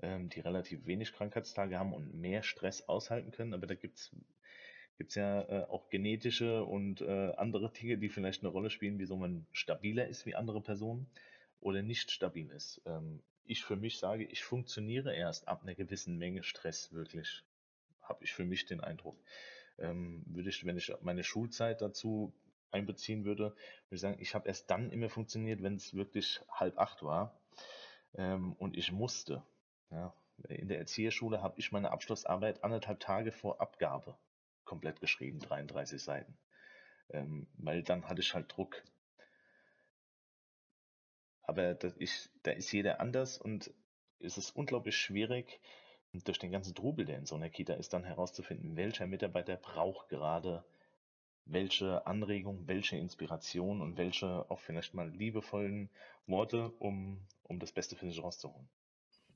[0.00, 3.54] ähm, die relativ wenig Krankheitstage haben und mehr Stress aushalten können.
[3.54, 4.14] Aber da gibt's
[4.98, 9.16] gibt's ja äh, auch genetische und äh, andere Dinge, die vielleicht eine Rolle spielen, wieso
[9.16, 11.06] man stabiler ist wie andere Personen
[11.66, 12.80] oder nicht stabil ist.
[12.86, 17.42] Ähm, ich für mich sage, ich funktioniere erst ab einer gewissen Menge Stress wirklich.
[18.02, 19.18] Habe ich für mich den Eindruck.
[19.78, 22.32] Ähm, würde ich, wenn ich meine Schulzeit dazu
[22.70, 23.56] einbeziehen würde, würde
[23.90, 27.36] ich sagen, ich habe erst dann immer funktioniert, wenn es wirklich halb acht war
[28.14, 29.42] ähm, und ich musste.
[29.90, 30.14] Ja,
[30.48, 34.16] in der Erzieherschule habe ich meine Abschlussarbeit anderthalb Tage vor Abgabe
[34.64, 36.38] komplett geschrieben, 33 Seiten.
[37.10, 38.84] Ähm, weil dann hatte ich halt Druck.
[41.46, 43.72] Aber das ist, da ist jeder anders und
[44.20, 45.60] es ist unglaublich schwierig,
[46.12, 50.08] durch den ganzen Trubel, der in so einer Kita ist, dann herauszufinden, welcher Mitarbeiter braucht
[50.08, 50.64] gerade
[51.46, 55.88] welche Anregung, welche Inspiration und welche auch vielleicht mal liebevollen
[56.26, 58.68] Worte, um, um das Beste für sich rauszuholen.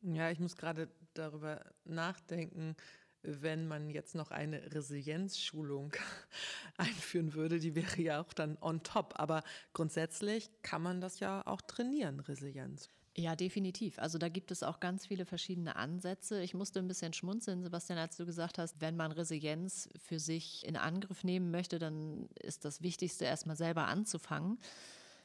[0.02, 2.74] Ja, ich muss gerade darüber nachdenken,
[3.22, 5.92] wenn man jetzt noch eine Resilienzschulung
[6.76, 9.14] einführen würde, die wäre ja auch dann on top.
[9.16, 12.88] Aber grundsätzlich kann man das ja auch trainieren, Resilienz.
[13.16, 13.98] Ja, definitiv.
[13.98, 16.42] Also da gibt es auch ganz viele verschiedene Ansätze.
[16.42, 20.64] Ich musste ein bisschen schmunzeln, Sebastian, als du gesagt hast, wenn man Resilienz für sich
[20.64, 24.58] in Angriff nehmen möchte, dann ist das Wichtigste erstmal selber anzufangen.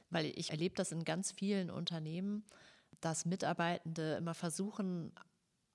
[0.09, 2.43] Weil ich erlebe das in ganz vielen Unternehmen,
[3.01, 5.13] dass Mitarbeitende immer versuchen,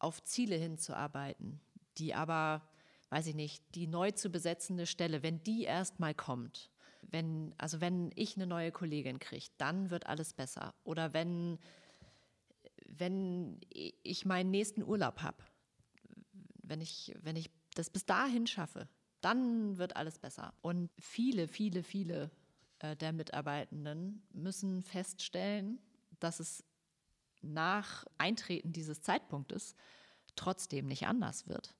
[0.00, 1.61] auf Ziele hinzuarbeiten,
[2.00, 2.62] die aber,
[3.10, 6.70] weiß ich nicht, die neu zu besetzende Stelle, wenn die erstmal kommt,
[7.02, 10.74] wenn, also wenn ich eine neue Kollegin kriege, dann wird alles besser.
[10.84, 11.58] Oder wenn,
[12.86, 15.38] wenn ich meinen nächsten Urlaub habe,
[16.62, 18.88] wenn ich, wenn ich das bis dahin schaffe,
[19.20, 20.54] dann wird alles besser.
[20.62, 22.30] Und viele, viele, viele
[22.78, 25.80] äh, der Mitarbeitenden müssen feststellen,
[26.20, 26.64] dass es
[27.42, 29.74] nach Eintreten dieses Zeitpunktes
[30.36, 31.74] trotzdem nicht anders wird.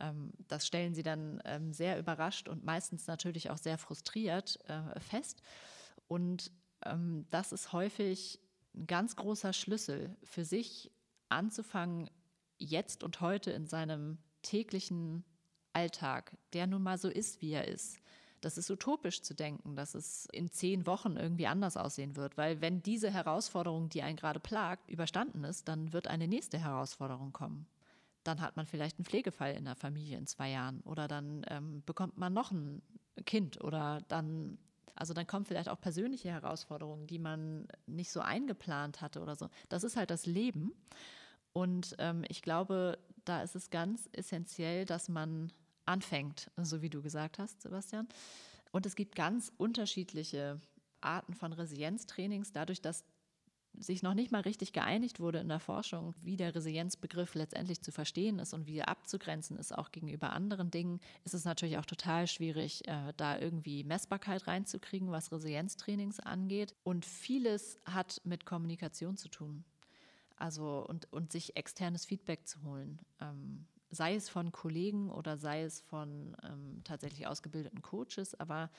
[0.00, 4.98] Ähm, das stellen sie dann ähm, sehr überrascht und meistens natürlich auch sehr frustriert äh,
[5.00, 5.42] fest.
[6.08, 6.50] Und
[6.84, 8.40] ähm, das ist häufig
[8.74, 10.90] ein ganz großer Schlüssel für sich
[11.28, 12.10] anzufangen,
[12.58, 15.24] jetzt und heute in seinem täglichen
[15.72, 18.00] Alltag, der nun mal so ist, wie er ist,
[18.40, 22.38] das ist utopisch zu denken, dass es in zehn Wochen irgendwie anders aussehen wird.
[22.38, 27.32] Weil wenn diese Herausforderung, die einen gerade plagt, überstanden ist, dann wird eine nächste Herausforderung
[27.32, 27.66] kommen.
[28.24, 31.82] Dann hat man vielleicht einen Pflegefall in der Familie in zwei Jahren oder dann ähm,
[31.86, 32.82] bekommt man noch ein
[33.24, 34.58] Kind oder dann,
[34.94, 39.48] also dann kommen vielleicht auch persönliche Herausforderungen, die man nicht so eingeplant hatte oder so.
[39.68, 40.72] Das ist halt das Leben.
[41.52, 45.52] Und ähm, ich glaube, da ist es ganz essentiell, dass man
[45.86, 48.08] anfängt, so wie du gesagt hast, Sebastian.
[48.70, 50.60] Und es gibt ganz unterschiedliche
[51.00, 53.04] Arten von Resilienztrainings, dadurch, dass
[53.78, 57.92] sich noch nicht mal richtig geeinigt wurde in der Forschung, wie der Resilienzbegriff letztendlich zu
[57.92, 61.86] verstehen ist und wie er abzugrenzen ist, auch gegenüber anderen Dingen, ist es natürlich auch
[61.86, 66.74] total schwierig, äh, da irgendwie Messbarkeit reinzukriegen, was Resilienztrainings angeht.
[66.82, 69.64] Und vieles hat mit Kommunikation zu tun.
[70.36, 72.98] Also und, und sich externes Feedback zu holen.
[73.20, 78.70] Ähm, sei es von Kollegen oder sei es von ähm, tatsächlich ausgebildeten Coaches, aber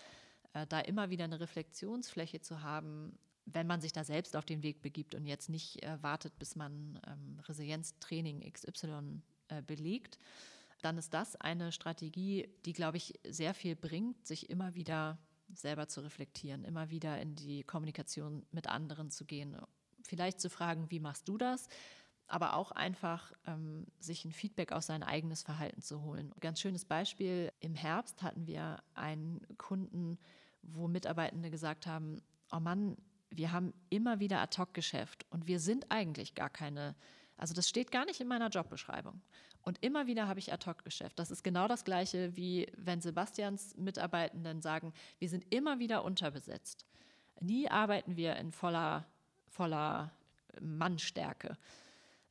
[0.54, 3.18] äh, da immer wieder eine Reflexionsfläche zu haben,
[3.54, 6.56] wenn man sich da selbst auf den Weg begibt und jetzt nicht äh, wartet, bis
[6.56, 10.18] man ähm, Resilienztraining XY äh, belegt,
[10.82, 15.20] dann ist das eine Strategie, die, glaube ich, sehr viel bringt, sich immer wieder
[15.54, 19.58] selber zu reflektieren, immer wieder in die Kommunikation mit anderen zu gehen,
[20.04, 21.68] vielleicht zu fragen, wie machst du das?
[22.32, 26.32] aber auch einfach ähm, sich ein Feedback aus sein eigenes Verhalten zu holen.
[26.40, 30.18] Ganz schönes Beispiel, im Herbst hatten wir einen Kunden,
[30.62, 32.22] wo Mitarbeitende gesagt haben,
[32.52, 32.96] oh Mann,
[33.32, 36.96] wir haben immer wieder Ad-Hoc-Geschäft und wir sind eigentlich gar keine,
[37.38, 39.22] also das steht gar nicht in meiner Jobbeschreibung.
[39.64, 41.18] Und immer wieder habe ich Ad-Hoc-Geschäft.
[41.20, 46.86] Das ist genau das Gleiche, wie wenn Sebastians Mitarbeitenden sagen, wir sind immer wieder unterbesetzt.
[47.40, 49.06] Nie arbeiten wir in voller,
[49.48, 50.12] voller
[50.60, 51.58] Mannstärke.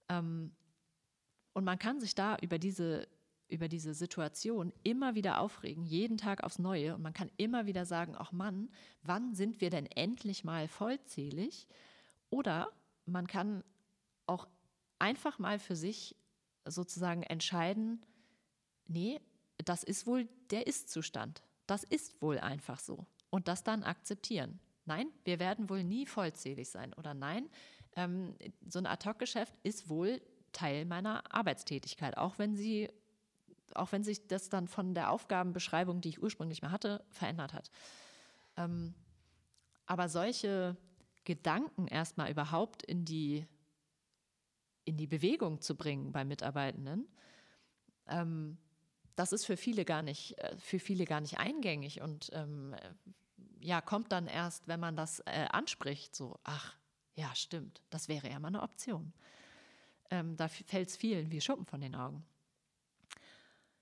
[0.09, 0.53] Ähm,
[1.53, 3.09] und man kann sich da über diese
[3.51, 6.94] über diese Situation immer wieder aufregen, jeden Tag aufs Neue.
[6.94, 8.70] Und man kann immer wieder sagen, ach Mann,
[9.03, 11.66] wann sind wir denn endlich mal vollzählig?
[12.30, 12.70] Oder
[13.07, 13.64] man kann
[14.26, 14.46] auch
[14.98, 16.16] einfach mal für sich
[16.64, 18.05] sozusagen entscheiden,
[18.86, 19.20] nee,
[19.64, 21.42] das ist wohl der Ist-Zustand.
[21.66, 23.07] Das ist wohl einfach so.
[23.30, 24.61] Und das dann akzeptieren.
[24.84, 26.92] Nein, wir werden wohl nie vollzählig sein.
[26.94, 27.48] Oder nein,
[27.96, 28.34] ähm,
[28.66, 30.20] so ein Ad-Hoc-Geschäft ist wohl
[30.53, 32.88] Teil meiner Arbeitstätigkeit, auch wenn sie
[33.74, 37.70] auch wenn sich das dann von der Aufgabenbeschreibung, die ich ursprünglich mal hatte, verändert hat.
[38.56, 38.94] Ähm,
[39.86, 40.76] aber solche
[41.24, 43.46] Gedanken erstmal überhaupt in die,
[44.84, 47.08] in die Bewegung zu bringen bei Mitarbeitenden,
[48.06, 48.58] ähm,
[49.16, 52.74] das ist für viele gar nicht, äh, für viele gar nicht eingängig und ähm,
[53.60, 56.76] ja, kommt dann erst, wenn man das äh, anspricht, so, ach,
[57.14, 59.12] ja, stimmt, das wäre ja mal eine Option.
[60.10, 62.24] Ähm, da fällt es vielen wie Schuppen von den Augen.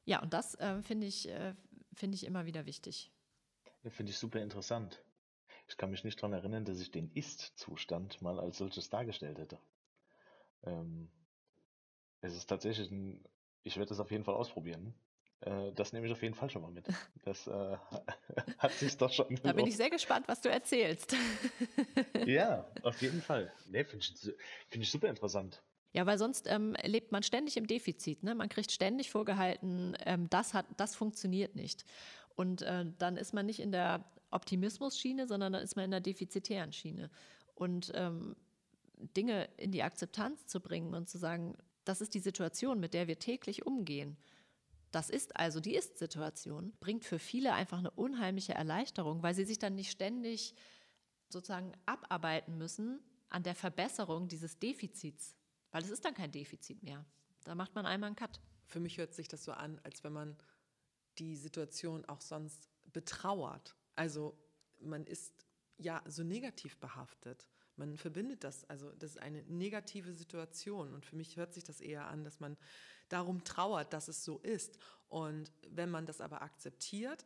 [0.08, 1.52] Ja, und das äh, finde ich, äh,
[1.92, 3.12] find ich immer wieder wichtig.
[3.90, 5.04] Finde ich super interessant.
[5.68, 9.58] Ich kann mich nicht daran erinnern, dass ich den Ist-Zustand mal als solches dargestellt hätte.
[10.64, 11.10] Ähm,
[12.22, 13.22] es ist tatsächlich ein,
[13.64, 14.94] ich werde das auf jeden Fall ausprobieren.
[15.40, 16.86] Äh, das nehme ich auf jeden Fall schon mal mit.
[17.26, 17.76] Das äh,
[18.58, 19.38] hat sich doch schon.
[19.42, 21.14] Da bin ich sehr gespannt, was du erzählst.
[22.24, 23.52] ja, auf jeden Fall.
[23.66, 24.34] Nee, finde ich,
[24.70, 25.62] find ich super interessant.
[25.92, 28.22] Ja, weil sonst ähm, lebt man ständig im Defizit.
[28.22, 28.34] Ne?
[28.34, 31.84] Man kriegt ständig vorgehalten, ähm, das, hat, das funktioniert nicht.
[32.36, 36.00] Und äh, dann ist man nicht in der Optimismus-Schiene, sondern dann ist man in der
[36.00, 37.10] defizitären Schiene.
[37.54, 38.36] Und ähm,
[39.16, 43.08] Dinge in die Akzeptanz zu bringen und zu sagen, das ist die Situation, mit der
[43.08, 44.18] wir täglich umgehen.
[44.90, 49.58] Das ist also die Ist-Situation, bringt für viele einfach eine unheimliche Erleichterung, weil sie sich
[49.58, 50.54] dann nicht ständig
[51.28, 55.37] sozusagen abarbeiten müssen an der Verbesserung dieses Defizits.
[55.70, 57.04] Weil es ist dann kein Defizit mehr.
[57.44, 58.40] Da macht man einmal einen Cut.
[58.66, 60.36] Für mich hört sich das so an, als wenn man
[61.18, 63.76] die Situation auch sonst betrauert.
[63.94, 64.38] Also
[64.80, 65.46] man ist
[65.78, 67.48] ja so negativ behaftet.
[67.76, 70.92] Man verbindet das, also das ist eine negative Situation.
[70.94, 72.56] Und für mich hört sich das eher an, dass man
[73.08, 74.78] darum trauert, dass es so ist.
[75.08, 77.24] Und wenn man das aber akzeptiert,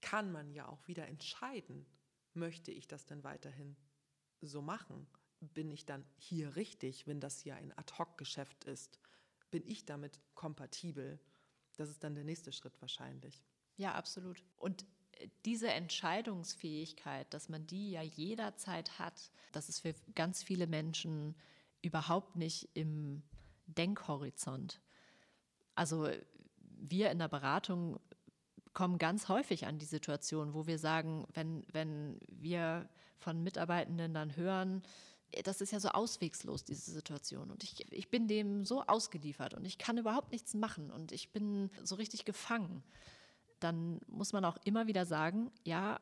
[0.00, 1.86] kann man ja auch wieder entscheiden,
[2.34, 3.76] möchte ich das denn weiterhin
[4.40, 5.06] so machen?
[5.40, 8.98] Bin ich dann hier richtig, wenn das hier ein Ad-Hoc-Geschäft ist?
[9.50, 11.18] Bin ich damit kompatibel?
[11.76, 13.42] Das ist dann der nächste Schritt wahrscheinlich.
[13.76, 14.44] Ja, absolut.
[14.56, 20.66] Und äh, diese Entscheidungsfähigkeit, dass man die ja jederzeit hat, das ist für ganz viele
[20.66, 21.34] Menschen
[21.82, 23.22] überhaupt nicht im
[23.66, 24.80] Denkhorizont.
[25.74, 26.08] Also
[26.76, 27.98] wir in der Beratung
[28.72, 32.88] kommen ganz häufig an die Situation, wo wir sagen, wenn, wenn wir
[33.18, 34.82] von Mitarbeitenden dann hören,
[35.44, 37.50] das ist ja so auswegslos, diese Situation.
[37.50, 41.30] Und ich, ich bin dem so ausgeliefert und ich kann überhaupt nichts machen und ich
[41.30, 42.82] bin so richtig gefangen.
[43.60, 46.00] Dann muss man auch immer wieder sagen, ja,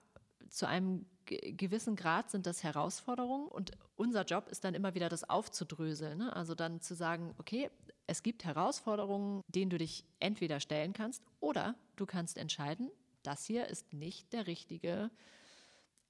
[0.49, 5.29] zu einem gewissen Grad sind das Herausforderungen und unser Job ist dann immer wieder das
[5.29, 6.19] aufzudröseln.
[6.19, 6.35] Ne?
[6.35, 7.71] Also dann zu sagen, okay,
[8.07, 12.91] es gibt Herausforderungen, denen du dich entweder stellen kannst oder du kannst entscheiden,
[13.23, 15.11] das hier ist nicht der richtige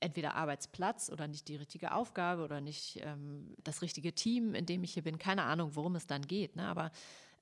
[0.00, 4.84] entweder Arbeitsplatz oder nicht die richtige Aufgabe oder nicht ähm, das richtige Team, in dem
[4.84, 5.18] ich hier bin.
[5.18, 6.56] Keine Ahnung, worum es dann geht.
[6.56, 6.66] Ne?
[6.66, 6.90] Aber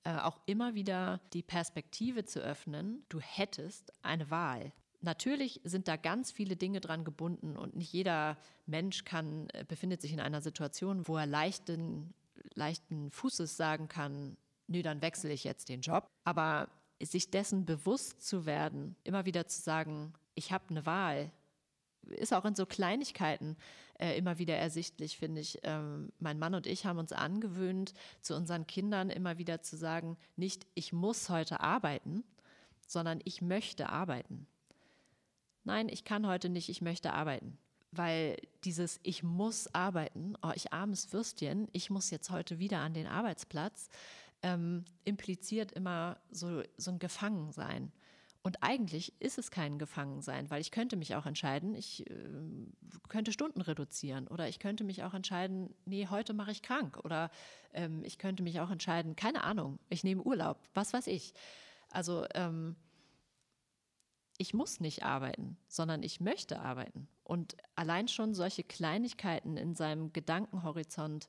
[0.04, 4.72] äh, auch immer wieder die Perspektive zu öffnen, du hättest eine Wahl.
[5.00, 8.36] Natürlich sind da ganz viele Dinge dran gebunden und nicht jeder
[8.66, 12.14] Mensch kann, äh, befindet sich in einer Situation, wo er leichten,
[12.54, 14.36] leichten Fußes sagen kann,
[14.68, 16.06] nö, dann wechsle ich jetzt den Job.
[16.24, 16.68] Aber
[17.02, 21.30] sich dessen bewusst zu werden, immer wieder zu sagen, ich habe eine Wahl,
[22.10, 23.56] ist auch in so Kleinigkeiten
[23.98, 25.60] äh, immer wieder ersichtlich, finde ich.
[25.62, 30.16] Ähm, mein Mann und ich haben uns angewöhnt, zu unseren Kindern immer wieder zu sagen,
[30.36, 32.24] nicht ich muss heute arbeiten,
[32.86, 34.46] sondern ich möchte arbeiten.
[35.64, 37.58] Nein, ich kann heute nicht, ich möchte arbeiten.
[37.90, 42.94] Weil dieses Ich muss arbeiten, oh, ich armes Würstchen, ich muss jetzt heute wieder an
[42.94, 43.88] den Arbeitsplatz,
[44.42, 47.90] ähm, impliziert immer so, so ein Gefangensein.
[48.46, 52.14] Und eigentlich ist es kein Gefangensein, weil ich könnte mich auch entscheiden, ich äh,
[53.08, 57.32] könnte Stunden reduzieren oder ich könnte mich auch entscheiden, nee, heute mache ich krank oder
[57.72, 61.34] ähm, ich könnte mich auch entscheiden, keine Ahnung, ich nehme Urlaub, was weiß ich.
[61.90, 62.76] Also ähm,
[64.38, 67.08] ich muss nicht arbeiten, sondern ich möchte arbeiten.
[67.24, 71.28] Und allein schon solche Kleinigkeiten in seinem Gedankenhorizont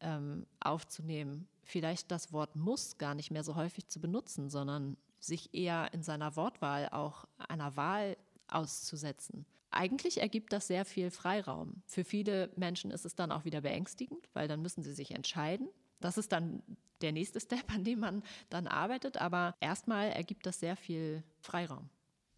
[0.00, 5.54] ähm, aufzunehmen, vielleicht das Wort muss gar nicht mehr so häufig zu benutzen, sondern sich
[5.54, 8.16] eher in seiner Wortwahl auch einer Wahl
[8.48, 9.46] auszusetzen.
[9.70, 11.82] Eigentlich ergibt das sehr viel Freiraum.
[11.86, 15.68] Für viele Menschen ist es dann auch wieder beängstigend, weil dann müssen sie sich entscheiden.
[16.00, 16.62] Das ist dann
[17.02, 19.20] der nächste Step, an dem man dann arbeitet.
[19.20, 21.90] Aber erstmal ergibt das sehr viel Freiraum.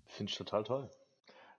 [0.06, 0.90] Finde ich total toll.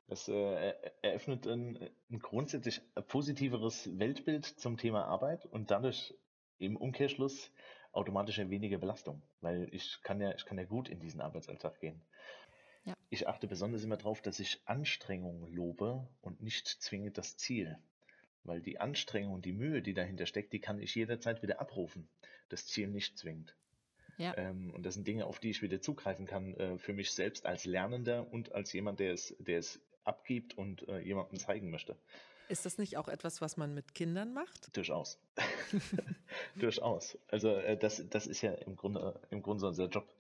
[0.08, 6.14] Es äh, eröffnet ein, ein grundsätzlich positiveres Weltbild zum Thema Arbeit und dadurch
[6.58, 7.50] im Umkehrschluss
[7.92, 11.80] automatisch eine weniger Belastung, weil ich kann ja, ich kann ja gut in diesen Arbeitsalltag
[11.80, 12.02] gehen.
[12.86, 12.96] Ja.
[13.10, 17.78] Ich achte besonders immer darauf, dass ich Anstrengung lobe und nicht zwingend das Ziel.
[18.44, 22.08] Weil die Anstrengung, und die Mühe, die dahinter steckt, die kann ich jederzeit wieder abrufen.
[22.50, 23.56] Das Ziel nicht zwingend.
[24.18, 24.36] Ja.
[24.38, 27.46] Ähm, und das sind Dinge, auf die ich wieder zugreifen kann, äh, für mich selbst
[27.46, 31.96] als Lernender und als jemand, der es, der es abgibt und äh, jemandem zeigen möchte.
[32.52, 34.76] Ist das nicht auch etwas, was man mit Kindern macht?
[34.76, 35.18] Durchaus.
[36.58, 37.18] Durchaus.
[37.30, 40.14] Also äh, das, das ist ja im Grunde, im Grunde unser Job.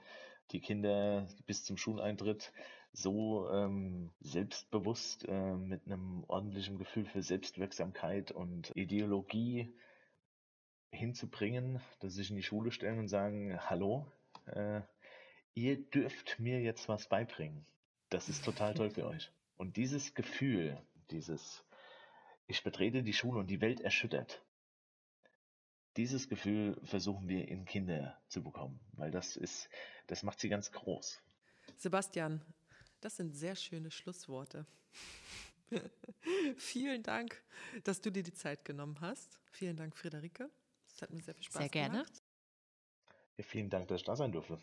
[0.52, 2.54] Die Kinder bis zum Schuleintritt
[2.94, 9.74] so ähm, selbstbewusst, äh, mit einem ordentlichen Gefühl für Selbstwirksamkeit und Ideologie
[10.92, 14.10] hinzubringen, dass sie sich in die Schule stellen und sagen, hallo,
[14.46, 14.80] äh,
[15.54, 17.66] ihr dürft mir jetzt was beibringen.
[18.10, 19.32] Das ist total toll für euch.
[19.58, 21.66] Und dieses Gefühl, dieses
[22.52, 24.44] ich betrete die Schule und die Welt erschüttert.
[25.96, 29.70] Dieses Gefühl versuchen wir in Kinder zu bekommen, weil das ist,
[30.08, 31.22] das macht sie ganz groß.
[31.78, 32.42] Sebastian,
[33.00, 34.66] das sind sehr schöne Schlussworte.
[36.58, 37.42] Vielen Dank,
[37.86, 39.40] dass du dir die Zeit genommen hast.
[39.52, 40.50] Vielen Dank, Friederike.
[40.94, 41.92] Es hat mir sehr viel Spaß sehr gemacht.
[41.92, 42.06] Sehr gerne.
[43.38, 44.60] Ja, vielen Dank, dass ich da sein durfte.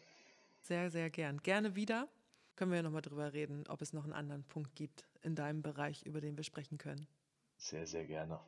[0.60, 1.38] Sehr, sehr gern.
[1.42, 2.08] Gerne wieder.
[2.54, 5.62] Können wir ja nochmal drüber reden, ob es noch einen anderen Punkt gibt in deinem
[5.62, 7.06] Bereich, über den wir sprechen können.
[7.58, 8.40] Sehr, sehr gerne.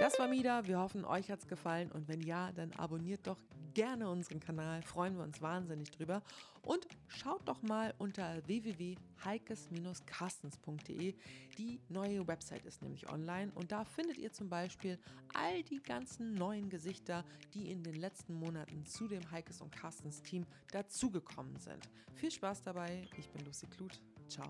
[0.00, 0.66] Das war Mida.
[0.66, 1.92] Wir hoffen, euch hat es gefallen.
[1.92, 3.38] Und wenn ja, dann abonniert doch
[3.74, 4.80] gerne unseren Kanal.
[4.82, 6.22] Freuen wir uns wahnsinnig drüber.
[6.62, 11.14] Und schaut doch mal unter www.heikes-carstens.de.
[11.58, 13.52] Die neue Website ist nämlich online.
[13.54, 14.98] Und da findet ihr zum Beispiel
[15.32, 20.22] all die ganzen neuen Gesichter, die in den letzten Monaten zu dem Heikes und Carstens
[20.22, 21.90] Team dazugekommen sind.
[22.14, 23.06] Viel Spaß dabei.
[23.16, 24.00] Ich bin Lucy Kluth.
[24.28, 24.48] Ciao.